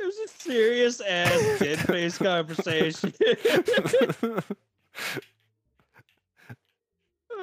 It 0.00 0.06
was 0.06 0.18
a 0.18 0.28
serious 0.28 1.00
ass 1.00 1.58
dead 1.58 1.78
face 1.80 2.16
conversation. 2.16 3.12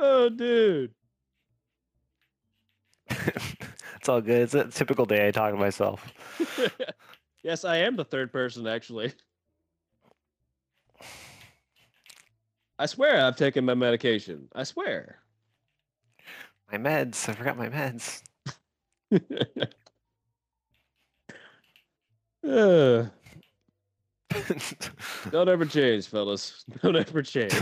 oh, 0.01 0.29
dude. 0.29 0.91
it's 3.09 4.09
all 4.09 4.21
good. 4.21 4.41
It's 4.41 4.53
a 4.53 4.65
typical 4.65 5.05
day 5.05 5.27
I 5.27 5.31
talk 5.31 5.51
to 5.51 5.57
myself. 5.57 6.11
yes, 7.43 7.65
I 7.65 7.77
am 7.77 7.95
the 7.95 8.05
third 8.05 8.31
person, 8.31 8.67
actually. 8.67 9.13
I 12.79 12.85
swear 12.85 13.25
I've 13.25 13.35
taken 13.35 13.65
my 13.65 13.73
medication. 13.73 14.47
I 14.53 14.63
swear. 14.63 15.19
My 16.71 16.77
meds. 16.77 17.27
I 17.27 17.33
forgot 17.33 17.57
my 17.57 17.69
meds. 17.69 18.21
Uh, 22.47 23.07
don't 25.31 25.49
ever 25.49 25.65
change, 25.65 26.07
fellas. 26.07 26.63
Don't 26.81 26.95
ever 26.95 27.21
change. 27.21 27.53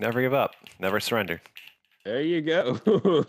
Never 0.00 0.22
give 0.22 0.32
up. 0.32 0.54
Never 0.78 0.98
surrender. 0.98 1.42
There 2.06 2.22
you 2.22 2.40
go. 2.40 2.80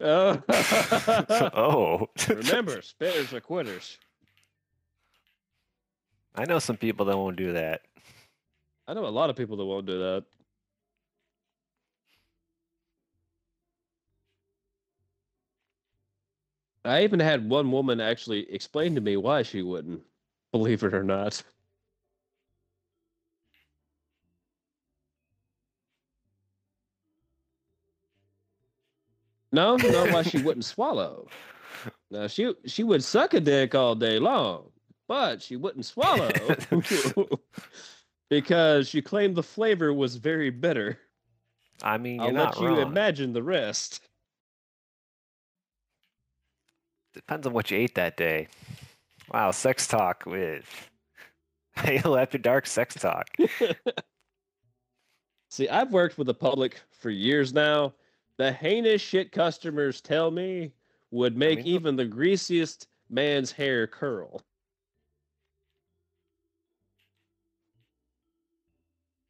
oh. 0.00 0.42
oh. 1.52 2.08
Remember, 2.28 2.76
spitters 2.76 3.32
are 3.32 3.40
quitters. 3.40 3.98
I 6.36 6.44
know 6.44 6.60
some 6.60 6.76
people 6.76 7.06
that 7.06 7.16
won't 7.16 7.36
do 7.36 7.54
that. 7.54 7.80
I 8.86 8.94
know 8.94 9.06
a 9.06 9.08
lot 9.08 9.28
of 9.28 9.34
people 9.34 9.56
that 9.56 9.64
won't 9.64 9.86
do 9.86 9.98
that. 9.98 10.24
I 16.84 17.02
even 17.02 17.18
had 17.18 17.48
one 17.48 17.72
woman 17.72 18.00
actually 18.00 18.48
explain 18.52 18.94
to 18.94 19.00
me 19.00 19.16
why 19.16 19.42
she 19.42 19.62
wouldn't, 19.62 20.02
believe 20.52 20.84
it 20.84 20.94
or 20.94 21.02
not. 21.02 21.42
No, 29.56 29.76
not 29.76 30.12
why 30.12 30.22
she 30.22 30.36
wouldn't 30.36 30.66
swallow. 30.66 31.28
Now 32.10 32.26
she 32.26 32.54
she 32.66 32.84
would 32.84 33.02
suck 33.02 33.32
a 33.32 33.40
dick 33.40 33.74
all 33.74 33.94
day 33.94 34.18
long, 34.18 34.70
but 35.08 35.40
she 35.40 35.56
wouldn't 35.56 35.86
swallow 35.86 36.30
because 38.28 38.86
she 38.86 39.00
claimed 39.00 39.34
the 39.34 39.42
flavor 39.42 39.94
was 39.94 40.16
very 40.16 40.50
bitter. 40.50 40.98
I 41.82 41.96
mean, 41.96 42.16
you're 42.16 42.28
I'll 42.28 42.34
let 42.34 42.60
you 42.60 42.68
wrong. 42.68 42.80
imagine 42.80 43.32
the 43.32 43.42
rest. 43.42 44.02
Depends 47.14 47.46
on 47.46 47.54
what 47.54 47.70
you 47.70 47.78
ate 47.78 47.94
that 47.94 48.18
day. 48.18 48.48
Wow, 49.32 49.52
sex 49.52 49.86
talk 49.86 50.24
with 50.26 50.90
Halo 51.76 52.18
After 52.18 52.36
Dark 52.36 52.66
sex 52.66 52.94
talk. 52.94 53.28
See, 55.50 55.70
I've 55.70 55.92
worked 55.92 56.18
with 56.18 56.26
the 56.26 56.34
public 56.34 56.82
for 56.90 57.08
years 57.08 57.54
now. 57.54 57.94
The 58.38 58.52
heinous 58.52 59.00
shit 59.00 59.32
customers 59.32 60.00
tell 60.00 60.30
me 60.30 60.72
would 61.10 61.36
make 61.36 61.58
mean, 61.58 61.66
even 61.66 61.96
the 61.96 62.04
greasiest 62.04 62.86
man's 63.08 63.52
hair 63.52 63.86
curl. 63.86 64.42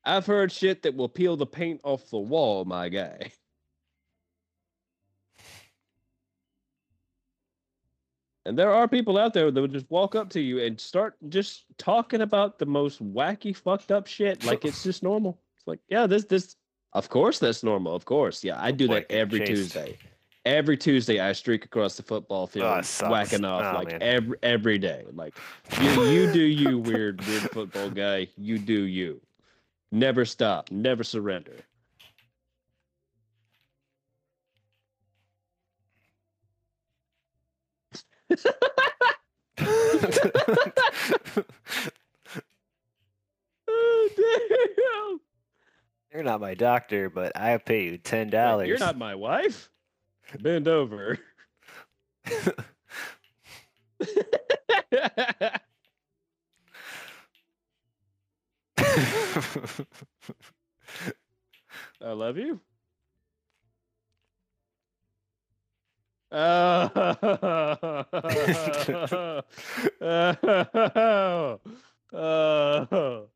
I've 0.05 0.27
heard 0.27 0.53
shit 0.53 0.83
that 0.83 0.95
will 0.95 1.09
peel 1.09 1.37
the 1.37 1.47
paint 1.47 1.81
off 1.83 2.11
the 2.11 2.19
wall, 2.19 2.65
my 2.65 2.89
guy. 2.89 3.33
And 8.45 8.57
there 8.57 8.71
are 8.71 8.87
people 8.87 9.19
out 9.19 9.35
there 9.35 9.51
that 9.51 9.61
would 9.61 9.73
just 9.73 9.91
walk 9.91 10.15
up 10.15 10.31
to 10.31 10.41
you 10.41 10.61
and 10.61 10.81
start 10.81 11.17
just 11.29 11.65
talking 11.79 12.21
about 12.21 12.61
the 12.61 12.67
most 12.67 13.03
wacky, 13.03 13.55
fucked 13.55 13.91
up 13.91 14.07
shit, 14.07 14.45
like 14.45 14.65
it's 14.65 14.85
just 14.85 15.03
normal. 15.03 15.41
It's 15.57 15.67
like, 15.67 15.81
yeah, 15.89 16.07
this, 16.07 16.25
this, 16.27 16.55
of 16.93 17.09
course, 17.09 17.39
that's 17.39 17.62
normal. 17.62 17.95
Of 17.95 18.05
course, 18.05 18.45
yeah, 18.45 18.62
I 18.62 18.70
do 18.70 18.87
that 18.89 19.11
every 19.11 19.41
chased. 19.41 19.72
Tuesday. 19.72 19.99
Every 20.45 20.76
Tuesday, 20.76 21.18
I 21.18 21.32
streak 21.32 21.64
across 21.64 21.97
the 21.97 22.05
football 22.05 22.47
field, 22.47 22.84
Oh, 23.03 23.11
whacking 23.11 23.45
off 23.45 23.74
Oh, 23.74 23.78
like 23.78 23.91
man. 23.91 24.03
every 24.03 24.39
every 24.45 24.78
day. 24.78 25.05
Like, 25.12 25.34
you, 25.82 26.03
you 26.05 26.32
do 26.32 26.41
you, 26.43 26.78
weird, 26.78 27.20
weird 27.26 27.51
football 27.51 27.91
guy. 27.91 28.28
You 28.37 28.59
do 28.59 28.82
you. 28.84 29.20
Never 29.91 30.24
stop. 30.24 30.70
Never 30.70 31.03
surrender. 31.03 31.57
Oh 43.68 44.09
damn! 44.16 45.20
You're 46.17 46.25
not 46.25 46.41
my 46.41 46.55
doctor, 46.55 47.11
but 47.11 47.37
I 47.37 47.59
pay 47.59 47.85
you 47.85 47.99
ten 47.99 48.31
dollars. 48.31 48.69
You're 48.69 48.79
not 48.79 48.97
my 48.97 49.14
wife. 49.14 49.69
Bend 50.41 50.67
over. 50.67 51.19
I 62.01 62.01
love 62.01 62.39
you. 62.39 62.61
Oh. 72.12 72.12
Oh. 72.12 73.27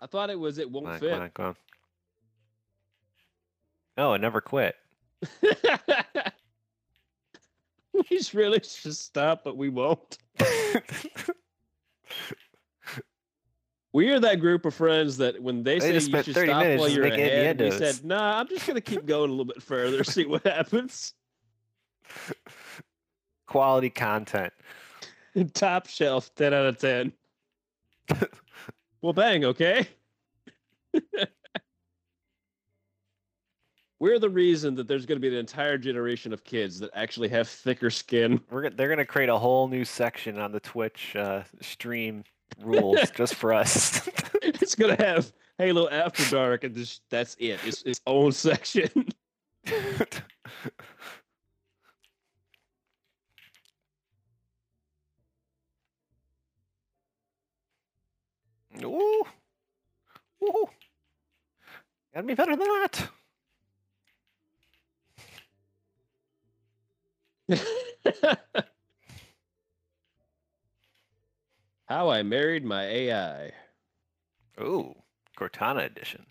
I 0.00 0.06
thought 0.06 0.30
it 0.30 0.38
was 0.38 0.58
it 0.58 0.70
won't 0.70 0.86
on, 0.86 0.98
fit. 0.98 1.10
come 1.12 1.22
on, 1.22 1.30
come 1.30 1.46
on. 1.46 1.56
No, 3.96 4.14
it 4.14 4.20
never 4.20 4.40
quit. 4.40 4.74
we 7.92 8.20
really 8.34 8.60
should 8.62 8.96
stop, 8.96 9.44
but 9.44 9.56
we 9.56 9.68
won't. 9.68 10.18
We 13.92 14.08
are 14.10 14.20
that 14.20 14.40
group 14.40 14.64
of 14.64 14.74
friends 14.74 15.18
that 15.18 15.40
when 15.42 15.62
they, 15.62 15.78
They 15.78 16.00
say 16.00 16.08
you 16.08 16.22
should 16.22 16.34
stop 16.34 16.64
while 16.78 16.88
you're 16.88 17.04
ahead, 17.04 17.60
we 17.60 17.70
said, 17.70 18.02
"Nah, 18.04 18.38
I'm 18.38 18.48
just 18.48 18.66
gonna 18.66 18.80
keep 18.80 19.04
going 19.04 19.28
a 19.28 19.32
little 19.32 19.44
bit 19.44 19.62
further, 19.62 20.02
see 20.04 20.24
what 20.24 20.44
happens." 20.44 21.12
Quality 23.46 23.90
content. 23.90 24.52
Top 25.52 25.86
shelf, 25.88 26.34
ten 26.34 26.54
out 26.54 26.66
of 26.66 26.78
ten. 26.78 27.12
Well, 29.02 29.12
bang, 29.12 29.44
okay. 29.44 29.88
We're 34.02 34.18
the 34.18 34.30
reason 34.30 34.74
that 34.74 34.88
there's 34.88 35.06
going 35.06 35.20
to 35.20 35.20
be 35.20 35.28
an 35.28 35.38
entire 35.38 35.78
generation 35.78 36.32
of 36.32 36.42
kids 36.42 36.80
that 36.80 36.90
actually 36.92 37.28
have 37.28 37.48
thicker 37.48 37.88
skin. 37.88 38.40
We're, 38.50 38.68
they're 38.68 38.88
gonna 38.88 39.06
create 39.06 39.28
a 39.28 39.38
whole 39.38 39.68
new 39.68 39.84
section 39.84 40.40
on 40.40 40.50
the 40.50 40.58
Twitch 40.58 41.14
uh, 41.14 41.44
stream 41.60 42.24
rules 42.60 42.98
just 43.14 43.36
for 43.36 43.52
us. 43.52 44.08
it's 44.42 44.74
going 44.74 44.96
to 44.96 45.04
have 45.04 45.32
Halo 45.58 45.88
After 45.88 46.28
Dark, 46.30 46.64
and 46.64 46.74
just 46.74 47.02
that's 47.10 47.36
it. 47.38 47.60
It's 47.64 47.82
its 47.82 48.00
own 48.06 48.32
section. 48.32 49.08
Ooh. 58.84 59.24
Ooh. 60.44 60.68
Gotta 62.14 62.26
be 62.26 62.34
better 62.34 62.56
than 62.56 62.68
that. 62.68 63.08
How 71.86 72.10
I 72.10 72.22
married 72.22 72.64
my 72.64 72.84
AI. 72.84 73.52
Ooh. 74.60 74.94
Cortana 75.38 75.84
edition. 75.84 76.26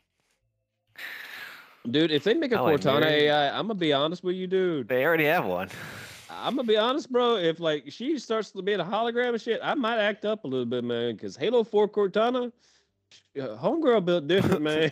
Dude, 1.90 2.12
if 2.12 2.24
they 2.24 2.34
make 2.34 2.52
a 2.52 2.58
How 2.58 2.66
Cortana 2.66 3.06
AI, 3.06 3.50
I'm 3.50 3.68
gonna 3.68 3.76
be 3.76 3.94
honest 3.94 4.24
with 4.24 4.36
you, 4.36 4.48
dude. 4.48 4.88
They 4.88 5.04
already 5.06 5.26
have 5.26 5.46
one. 5.46 5.70
I'm 6.32 6.56
gonna 6.56 6.68
be 6.68 6.78
honest, 6.78 7.12
bro. 7.12 7.36
If 7.36 7.60
like 7.60 7.86
she 7.92 8.18
starts 8.20 8.52
to 8.52 8.62
be 8.62 8.74
in 8.74 8.80
a 8.80 8.86
hologram 8.86 9.30
and 9.30 9.42
shit, 9.42 9.60
I 9.64 9.74
might 9.76 9.98
act 10.00 10.26
up 10.26 10.44
a 10.44 10.48
little 10.48 10.66
bit, 10.66 10.84
man. 10.84 11.16
Because 11.16 11.36
Halo 11.36 11.64
Four 11.64 11.88
Cortana, 11.90 12.52
homegirl 13.38 14.06
built 14.06 14.28
different, 14.28 14.62
man. 14.64 14.92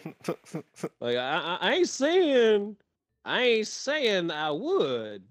like 1.00 1.16
I, 1.18 1.38
I, 1.40 1.58
I 1.62 1.74
ain't 1.76 1.90
saying, 1.90 2.76
I 3.26 3.42
ain't 3.42 3.68
saying 3.68 4.32
I 4.32 4.52
would, 4.52 5.24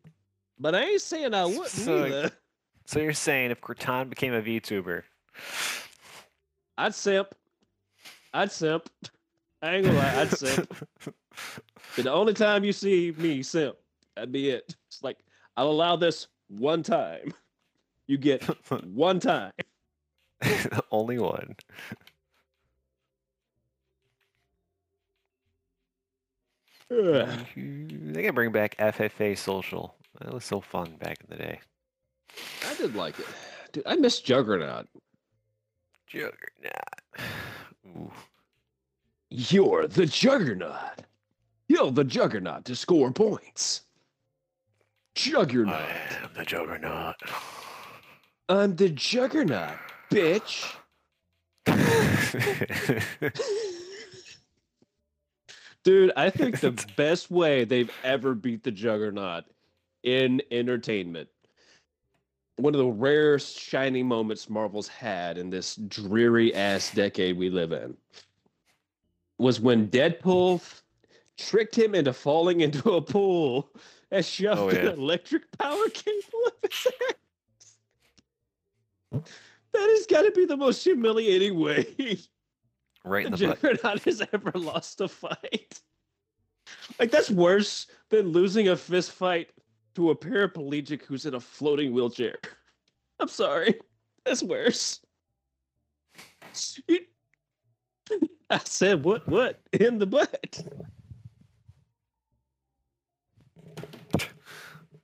but 0.59 0.75
I 0.75 0.83
ain't 0.85 1.01
saying 1.03 1.35
I 1.35 1.45
wouldn't 1.45 1.67
So- 1.69 2.07
either. 2.07 2.31
so 2.87 3.01
you're 3.01 3.13
saying 3.13 3.51
if 3.51 3.61
Cortana 3.61 4.09
became 4.09 4.33
a 4.35 4.41
VTuber, 4.43 5.03
I'd 6.79 6.95
simp. 6.95 7.35
I'd 8.33 8.53
simp. 8.53 8.89
I 9.63 9.75
ain't 9.77 9.85
gonna 9.87 9.99
lie, 9.99 10.21
I'd 10.23 10.31
simp. 10.31 10.75
But 11.97 12.05
the 12.05 12.13
only 12.13 12.35
time 12.35 12.65
you 12.65 12.73
see 12.73 13.15
me 13.17 13.43
simp, 13.43 13.77
that'd 14.15 14.31
be 14.33 14.51
it. 14.51 14.75
It's 14.89 15.03
like 15.03 15.19
I'll 15.59 15.71
allow 15.71 15.97
this 15.97 16.29
one 16.47 16.85
time. 16.85 17.35
You 18.07 18.17
get 18.17 18.45
one 18.85 19.19
time. 19.19 19.51
only 20.93 21.19
one. 21.19 21.57
Ugh. 26.93 27.29
They 27.57 28.23
can 28.23 28.35
bring 28.37 28.53
back 28.53 28.77
FFA 28.79 29.37
Social. 29.37 29.97
That 30.21 30.33
was 30.33 30.45
so 30.45 30.61
fun 30.61 30.95
back 31.01 31.19
in 31.23 31.37
the 31.37 31.43
day. 31.43 31.61
I 32.65 32.75
did 32.75 32.95
like 32.95 33.19
it. 33.19 33.27
Dude, 33.73 33.83
I 33.85 33.97
miss 33.97 34.21
Juggernaut. 34.21 34.87
Juggernaut. 36.07 37.03
Ooh. 37.87 38.13
You're 39.29 39.89
the 39.89 40.07
Juggernaut. 40.07 41.03
You're 41.67 41.91
the 41.91 42.05
Juggernaut 42.05 42.65
to 42.67 42.77
score 42.77 43.11
points. 43.11 43.83
Juggernaut. 45.19 45.75
I 45.75 46.23
am 46.23 46.31
the 46.37 46.45
Juggernaut. 46.45 47.17
I'm 48.49 48.77
the 48.77 48.89
Juggernaut, 48.89 49.77
bitch. 50.13 50.77
Dude, 55.83 56.13
I 56.17 56.31
think 56.31 56.61
the 56.61 56.71
best 56.97 57.33
way 57.33 57.65
they've 57.65 57.91
ever 58.05 58.37
beat 58.37 58.63
the 58.63 58.71
Juggernaut 58.71 59.43
in 60.05 60.41
entertainment, 60.53 61.29
one 62.55 62.73
of 62.73 62.79
the 62.79 62.87
rare 62.87 63.41
shining 63.41 64.07
moments 64.07 64.49
Marvel's 64.49 64.87
had 64.87 65.37
in 65.37 65.51
this 65.51 65.75
dreary 65.75 66.55
ass 66.55 66.93
decade 66.93 67.37
we 67.37 67.51
live 67.51 67.73
in, 67.73 67.97
was 69.39 69.59
when 69.59 69.89
Deadpool 69.89 70.63
tricked 71.37 71.77
him 71.77 71.97
into 71.97 72.13
falling 72.13 72.61
into 72.61 72.93
a 72.93 73.03
pool 73.03 73.69
and 74.11 74.25
shoved 74.25 74.59
Oh, 74.59 74.69
an 74.69 74.87
electric 74.89 75.43
power 75.59 75.89
cable 75.91 76.41
up 76.47 76.55
his 76.71 76.87
ass. 77.11 77.77
That 79.73 79.89
has 79.91 80.07
got 80.07 80.23
to 80.23 80.31
be 80.33 80.45
the 80.45 80.57
most 80.57 80.83
humiliating 80.83 81.59
way 81.59 82.19
right 83.05 83.27
in 83.27 83.33
the 83.33 83.47
butt. 83.49 83.61
Juggernaut 83.63 84.03
has 84.05 84.23
ever 84.33 84.53
lost 84.55 85.01
a 85.01 85.09
fight. 85.09 85.81
Like 86.99 87.11
that's 87.11 87.31
worse 87.31 87.87
than 88.11 88.29
losing 88.29 88.69
a 88.69 88.77
fist 88.77 89.13
fight 89.13 89.51
to 89.95 90.11
a 90.11 90.17
paraplegic 90.17 91.03
who's 91.03 91.27
in 91.27 91.35
a 91.35 91.41
floating 91.41 91.93
wheelchair. 91.93 92.37
I'm 93.21 93.29
sorry, 93.29 93.75
that's 94.25 94.43
worse. 94.43 95.01
You- 96.87 97.01
I 98.51 98.59
said 98.65 99.05
what? 99.05 99.29
What 99.29 99.61
in 99.73 99.99
the 99.99 100.07
butt? 100.07 100.65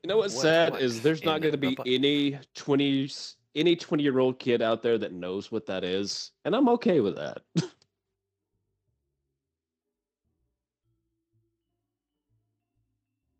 You 0.04 0.08
know 0.08 0.18
what's 0.18 0.34
What- 0.34 0.42
sad 0.42 0.72
what 0.72 0.82
is 0.82 1.00
there's 1.00 1.24
not 1.24 1.40
going 1.40 1.52
to 1.52 1.58
be 1.58 1.78
any 1.86 2.38
20s 2.54 3.36
any 3.54 3.74
20 3.74 4.02
year 4.02 4.18
old 4.18 4.38
kid 4.38 4.60
out 4.60 4.82
there 4.82 4.98
that 4.98 5.14
knows 5.14 5.50
what 5.50 5.64
that 5.64 5.82
is, 5.82 6.32
and 6.44 6.54
I'm 6.54 6.68
okay 6.68 7.00
with 7.00 7.16
that. 7.16 7.40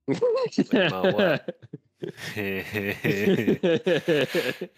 what? 0.06 1.54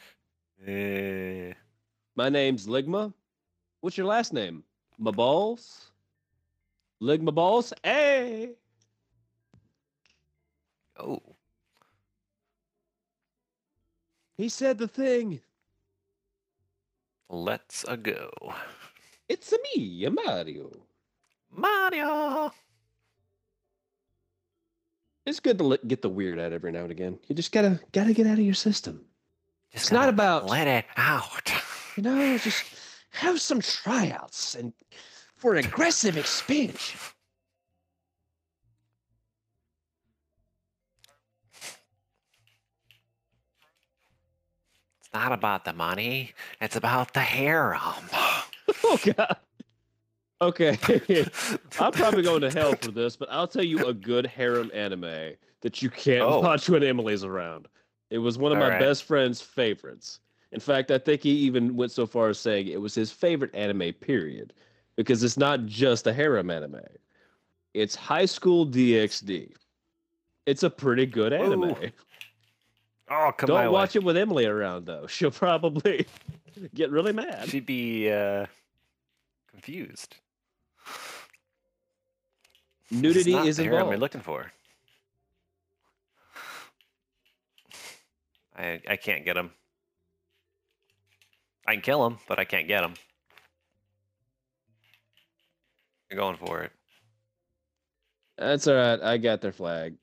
Eh, 0.67 1.53
My 2.17 2.29
name's 2.29 2.67
Ligma. 2.67 3.13
What's 3.81 3.97
your 3.97 4.07
last 4.07 4.33
name? 4.33 4.65
My 4.99 5.13
balls? 5.13 5.93
Ligma 7.01 7.33
balls? 7.33 7.73
Hey! 7.85 8.55
oh, 10.99 11.23
He 14.37 14.49
said 14.49 14.79
the 14.79 14.89
thing. 14.89 15.41
let's 17.29 17.85
a 17.89 17.97
go. 17.97 18.31
It's 19.29 19.53
a 19.53 19.59
me, 19.75 20.05
a 20.05 20.11
Mario. 20.11 20.71
Mario. 21.51 22.53
It's 25.25 25.41
good 25.41 25.59
to 25.59 25.65
let, 25.65 25.89
get 25.89 26.03
the 26.03 26.09
weird 26.09 26.39
out 26.39 26.53
every 26.53 26.71
now 26.71 26.83
and 26.83 26.93
again. 26.93 27.19
You 27.27 27.35
just 27.35 27.51
gotta 27.51 27.81
gotta 27.93 28.13
get 28.13 28.27
out 28.27 28.39
of 28.39 28.45
your 28.45 28.55
system. 28.55 29.05
Just 29.73 29.87
It's 29.87 29.93
not 29.93 30.09
about 30.09 30.47
let 30.47 30.69
it 30.69 30.85
out. 30.97 31.51
you 31.97 32.03
know, 32.03 32.39
just 32.39 32.65
have 33.11 33.41
some 33.41 33.61
tryouts 33.61 34.55
and 34.55 34.73
for 35.35 35.57
aggressive 35.57 36.17
expansion. 36.17 37.01
Not 45.17 45.33
about 45.33 45.65
the 45.65 45.73
money. 45.73 46.33
It's 46.61 46.77
about 46.77 47.15
the 47.15 47.21
harem. 47.21 47.81
Oh 48.83 48.99
god. 49.05 49.37
Okay, 50.41 50.77
I'm 51.81 51.93
probably 51.93 52.23
going 52.25 52.41
to 52.43 52.51
hell 52.51 52.75
for 52.83 52.91
this, 52.91 53.15
but 53.17 53.29
I'll 53.31 53.47
tell 53.47 53.63
you 53.65 53.87
a 53.87 53.95
good 53.95 54.27
harem 54.27 54.71
anime 54.75 55.35
that 55.63 55.81
you 55.83 55.89
can't 55.89 56.23
Oh. 56.23 56.41
watch 56.41 56.69
when 56.69 56.83
Emily's 56.83 57.23
around. 57.25 57.69
It 58.11 58.19
was 58.19 58.39
one 58.39 58.51
of 58.53 58.59
my 58.59 58.65
Alright. 58.65 58.81
best 58.81 59.05
friend's 59.05 59.41
favorites. 59.41 60.19
In 60.51 60.59
fact, 60.61 60.91
I 60.91 60.99
think 60.99 61.23
he 61.23 61.31
even 61.31 61.77
went 61.77 61.93
so 61.93 62.07
far 62.07 62.29
as 62.29 62.39
saying 62.41 62.67
it 62.67 62.81
was 62.81 62.95
his 62.95 63.13
favorite 63.13 63.55
anime, 63.55 63.93
period, 63.95 64.53
because 64.97 65.23
it's 65.23 65.37
not 65.39 65.65
just 65.67 66.07
a 66.09 66.13
harem 66.13 66.51
anime. 66.51 66.81
It's 67.73 67.95
High 67.95 68.27
School 68.27 68.67
DxD. 68.67 69.53
It's 70.47 70.65
a 70.65 70.71
pretty 70.71 71.07
good 71.07 71.33
anime. 71.33 71.77
Oh, 73.09 73.33
come 73.37 73.47
Don't 73.47 73.61
way. 73.61 73.69
watch 73.69 73.95
it 73.95 74.03
with 74.03 74.17
Emily 74.17 74.47
around, 74.47 74.87
though. 74.87 75.07
She'll 75.09 75.31
probably 75.31 76.07
get 76.75 76.91
really 76.91 77.13
mad. 77.13 77.49
She'd 77.49 77.67
be 77.67 78.11
uh, 78.11 78.47
confused. 79.51 80.17
Nudity 82.91 83.35
is 83.35 83.57
the 83.57 83.65
harem 83.65 83.79
involved. 83.79 83.95
I'm 83.95 84.01
looking 84.01 84.21
for. 84.21 84.53
I 88.57 88.81
I 88.89 88.97
can't 88.97 89.25
get 89.25 89.37
him. 89.37 89.51
I 91.67 91.73
can 91.73 91.83
kill 91.83 92.07
him, 92.07 92.19
but 92.29 92.39
I 92.39 92.45
can't 92.45 92.69
get 92.69 92.85
him. 92.85 92.95
You're 96.11 96.21
going 96.21 96.37
for 96.37 96.63
it. 96.63 96.73
That's 98.39 98.69
all 98.69 98.77
right. 98.77 99.01
I 99.03 99.19
got 99.19 99.41
their 99.41 99.53
flag. 99.53 99.97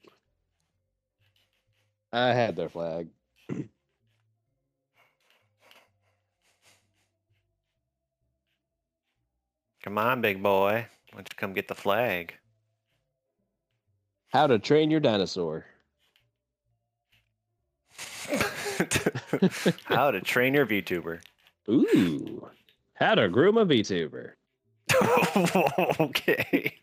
I 2.13 2.31
had 2.33 2.55
their 2.55 2.69
flag. 2.69 3.07
Come 9.81 9.97
on, 9.97 10.21
big 10.21 10.41
boy. 10.41 10.85
Why 11.11 11.15
don't 11.15 11.27
you 11.29 11.35
come 11.35 11.53
get 11.53 11.67
the 11.67 11.75
flag? 11.75 12.35
How 14.29 14.47
to 14.47 14.59
train 14.59 14.89
your 14.91 14.99
dinosaur. 14.99 15.65
How 19.85 20.11
to 20.11 20.21
train 20.21 20.53
your 20.53 20.65
VTuber. 20.65 21.19
Ooh. 21.69 22.47
How 22.93 23.15
to 23.15 23.27
groom 23.27 23.57
a 23.57 23.65
VTuber. 23.65 24.33
okay. 25.99 26.77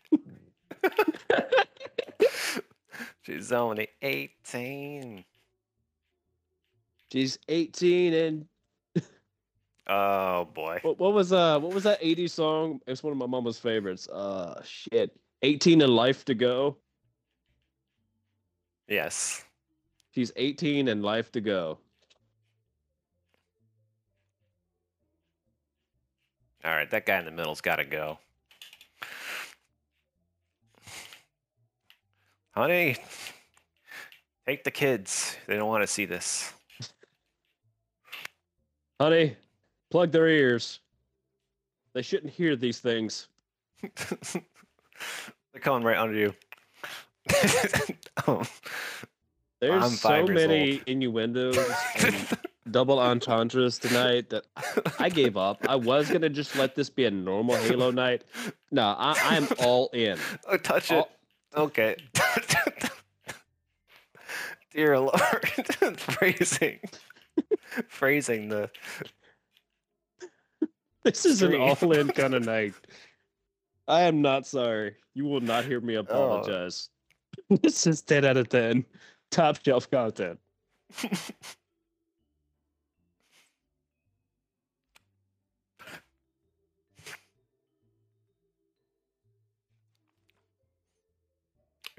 She's 3.31 3.51
only 3.51 3.87
18. 4.01 5.23
She's 7.11 7.39
18 7.47 8.13
and 8.13 8.45
Oh 9.87 10.45
boy. 10.53 10.79
what, 10.81 10.99
what 10.99 11.13
was 11.13 11.31
uh 11.33 11.59
what 11.59 11.73
was 11.73 11.83
that 11.83 12.01
80s 12.01 12.31
song? 12.31 12.81
It's 12.87 13.03
one 13.03 13.11
of 13.11 13.17
my 13.17 13.25
mama's 13.25 13.57
favorites. 13.57 14.07
Uh 14.09 14.61
shit. 14.63 15.17
18 15.43 15.81
and 15.81 15.93
life 15.93 16.25
to 16.25 16.33
go. 16.35 16.77
Yes. 18.87 19.43
She's 20.13 20.31
18 20.35 20.89
and 20.89 21.01
life 21.01 21.31
to 21.31 21.41
go. 21.41 21.79
All 26.63 26.71
right, 26.71 26.89
that 26.91 27.05
guy 27.07 27.17
in 27.17 27.25
the 27.25 27.31
middle's 27.31 27.61
got 27.61 27.77
to 27.77 27.85
go. 27.85 28.19
Honey, 32.53 32.97
take 34.45 34.63
the 34.63 34.71
kids. 34.71 35.37
They 35.47 35.55
don't 35.55 35.69
want 35.69 35.83
to 35.83 35.87
see 35.87 36.05
this. 36.05 36.51
Honey, 38.99 39.37
plug 39.89 40.11
their 40.11 40.27
ears. 40.27 40.79
They 41.93 42.01
shouldn't 42.01 42.33
hear 42.33 42.55
these 42.55 42.79
things. 42.79 43.29
They're 43.81 45.61
coming 45.61 45.83
right 45.83 45.97
under 45.97 46.15
you. 46.15 46.33
oh, 48.27 48.43
There's 49.59 49.83
I'm 49.83 49.91
so 49.91 50.25
many 50.25 50.73
old. 50.73 50.81
innuendos 50.87 51.57
and 52.03 52.15
double 52.71 52.99
entendres 52.99 53.79
tonight 53.79 54.29
that 54.29 54.45
I 54.99 55.09
gave 55.09 55.37
up. 55.37 55.65
I 55.69 55.75
was 55.77 56.09
gonna 56.09 56.29
just 56.29 56.55
let 56.55 56.75
this 56.75 56.89
be 56.89 57.05
a 57.05 57.11
normal 57.11 57.55
Halo 57.55 57.91
night. 57.91 58.23
No, 58.71 58.95
I, 58.97 59.15
I'm 59.23 59.47
all 59.59 59.89
in. 59.93 60.17
oh, 60.47 60.57
touch 60.57 60.91
it. 60.91 61.05
Okay. 61.55 61.95
Dear 64.73 64.99
Lord, 64.99 65.47
phrasing, 65.97 66.79
phrasing 67.89 68.47
the. 68.49 68.69
This 71.03 71.25
is 71.25 71.41
an 71.41 71.49
Stream. 71.49 71.61
all-in 71.61 72.07
kind 72.09 72.35
of 72.35 72.45
night. 72.45 72.73
I 73.87 74.01
am 74.03 74.21
not 74.21 74.45
sorry. 74.47 74.95
You 75.13 75.25
will 75.25 75.41
not 75.41 75.65
hear 75.65 75.79
Oh. 75.79 75.85
me 75.85 75.95
apologize. 75.95 76.87
This 77.49 77.85
is 77.87 78.01
10 78.01 78.23
out 78.23 78.37
of 78.37 78.47
10. 78.49 78.85
Top 79.31 79.57
shelf 79.65 79.89
content. 79.91 80.39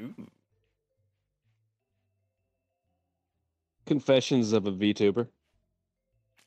Ooh. 0.02 0.14
Confessions 3.86 4.52
of 4.52 4.66
a 4.66 4.72
VTuber. 4.72 5.28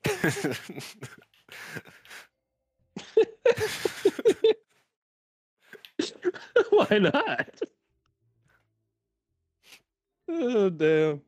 Why 6.69 6.99
not? 6.99 7.59
Oh 10.27 10.69
damn. 10.69 11.21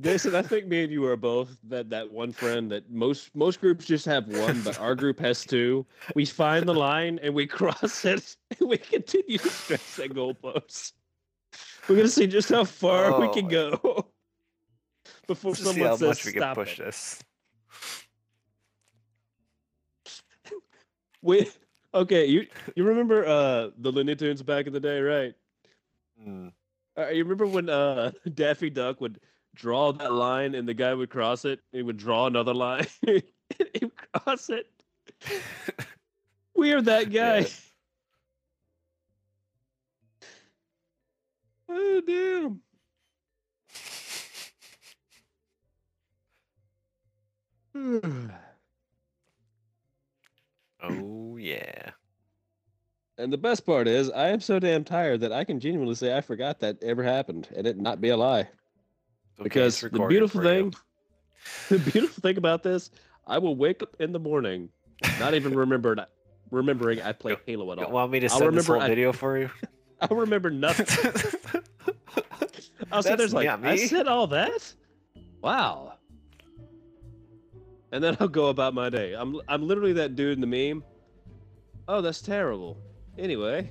Jason, 0.00 0.34
I 0.34 0.42
think 0.42 0.66
me 0.66 0.84
and 0.84 0.92
you 0.92 1.04
are 1.06 1.16
both 1.16 1.58
that 1.64 1.90
that 1.90 2.10
one 2.10 2.32
friend 2.32 2.70
that 2.70 2.90
most 2.90 3.34
most 3.34 3.60
groups 3.60 3.84
just 3.86 4.06
have 4.06 4.26
one, 4.28 4.62
but 4.62 4.78
our 4.78 4.94
group 4.94 5.18
has 5.20 5.44
two. 5.44 5.86
We 6.14 6.24
find 6.26 6.66
the 6.68 6.74
line 6.74 7.18
and 7.22 7.34
we 7.34 7.46
cross 7.48 8.04
it, 8.04 8.36
and 8.58 8.68
we 8.68 8.78
continue 8.78 9.38
to 9.38 9.50
stretch 9.50 9.96
that 9.96 10.12
goalpost. 10.14 10.92
We're 11.88 11.96
gonna 11.96 12.08
see 12.08 12.26
just 12.26 12.48
how 12.50 12.64
far 12.64 13.12
we 13.12 13.28
Oh 13.28 13.30
can 13.30 13.48
go 13.48 14.12
before 15.26 15.54
Let's 15.54 15.60
just 15.60 15.72
see 15.72 15.82
someone 15.82 15.82
how 15.82 15.96
says 15.96 16.08
much 16.08 16.24
we 16.24 16.32
can 16.32 16.44
stop 16.44 16.52
push 16.52 16.78
it. 16.78 16.78
this. 16.78 17.22
We 21.22 21.50
okay. 21.94 22.26
You 22.26 22.46
you 22.76 22.84
remember 22.84 23.26
uh 23.26 23.70
the 23.76 23.90
Looney 23.92 24.16
Tunes 24.16 24.42
back 24.42 24.66
in 24.66 24.72
the 24.72 24.80
day, 24.80 25.00
right? 25.00 25.34
Hmm. 26.18 26.48
Uh, 26.96 27.08
you 27.08 27.22
remember 27.22 27.46
when 27.46 27.68
uh 27.68 28.12
Daffy 28.34 28.70
Duck 28.70 29.00
would 29.00 29.20
draw 29.54 29.92
that 29.92 30.12
line 30.12 30.54
and 30.54 30.68
the 30.68 30.74
guy 30.74 30.94
would 30.94 31.10
cross 31.10 31.44
it? 31.44 31.60
He 31.72 31.82
would 31.82 31.96
draw 31.96 32.26
another 32.26 32.54
line. 32.54 32.86
and 33.06 33.22
he 33.74 33.84
would 33.84 34.12
cross 34.12 34.50
it. 34.50 34.66
We 36.60 36.72
are 36.72 36.82
that 36.82 37.10
guy. 37.12 37.46
Oh 41.68 42.02
damn. 42.06 42.60
Oh 50.82 51.36
yeah. 51.36 51.90
And 53.18 53.32
the 53.32 53.38
best 53.38 53.64
part 53.66 53.86
is, 53.86 54.10
I 54.10 54.28
am 54.28 54.40
so 54.40 54.58
damn 54.58 54.84
tired 54.84 55.20
that 55.20 55.32
I 55.32 55.44
can 55.44 55.60
genuinely 55.60 55.94
say 55.94 56.14
I 56.16 56.20
forgot 56.20 56.60
that 56.60 56.82
ever 56.82 57.02
happened 57.02 57.48
and 57.56 57.66
it 57.66 57.78
not 57.78 58.00
be 58.00 58.08
a 58.10 58.16
lie. 58.16 58.48
Okay, 59.40 59.44
because 59.44 59.80
the 59.80 59.88
beautiful 59.90 60.42
for 60.42 60.44
you. 60.54 60.70
thing, 60.70 60.74
the 61.70 61.78
beautiful 61.90 62.20
thing 62.20 62.36
about 62.36 62.62
this, 62.62 62.90
I 63.26 63.38
will 63.38 63.56
wake 63.56 63.82
up 63.82 63.96
in 63.98 64.12
the 64.12 64.18
morning, 64.18 64.68
not 65.18 65.34
even 65.34 65.54
remember, 65.56 66.06
remembering 66.50 67.00
I 67.00 67.12
played 67.12 67.38
Halo 67.46 67.72
at 67.72 67.78
You 67.78 67.84
all. 67.86 67.90
want 67.92 68.12
me 68.12 68.20
to 68.20 68.26
I'll 68.26 68.38
send 68.38 68.56
this 68.56 68.68
remember 68.68 68.74
whole 68.74 68.82
I- 68.82 68.88
video 68.88 69.12
for 69.14 69.38
you? 69.38 69.50
I'll 70.02 70.16
remember 70.16 70.50
nothing. 70.50 70.86
I'll 72.92 73.02
there's 73.02 73.32
like, 73.34 73.46
not 73.46 73.64
I 73.64 73.76
said 73.76 74.08
all 74.08 74.26
that? 74.28 74.74
Wow. 75.42 75.94
And 77.92 78.02
then 78.02 78.16
I'll 78.20 78.28
go 78.28 78.48
about 78.48 78.74
my 78.74 78.88
day. 78.88 79.14
I'm 79.14 79.40
I'm 79.48 79.66
literally 79.66 79.92
that 79.94 80.16
dude 80.16 80.34
in 80.34 80.40
the 80.40 80.46
meme. 80.46 80.82
Oh, 81.88 82.00
that's 82.00 82.20
terrible. 82.20 82.78
Anyway, 83.18 83.70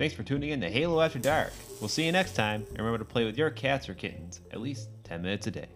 Thanks 0.00 0.14
for 0.14 0.22
tuning 0.22 0.48
in 0.48 0.62
to 0.62 0.70
Halo 0.70 1.02
After 1.02 1.18
Dark. 1.18 1.52
We'll 1.78 1.88
see 1.90 2.06
you 2.06 2.12
next 2.12 2.32
time. 2.32 2.64
and 2.70 2.78
Remember 2.78 2.96
to 2.96 3.04
play 3.04 3.26
with 3.26 3.36
your 3.36 3.50
cats 3.50 3.86
or 3.86 3.92
kittens 3.92 4.40
at 4.50 4.58
least 4.58 4.88
10 5.04 5.20
minutes 5.20 5.46
a 5.46 5.50
day. 5.50 5.68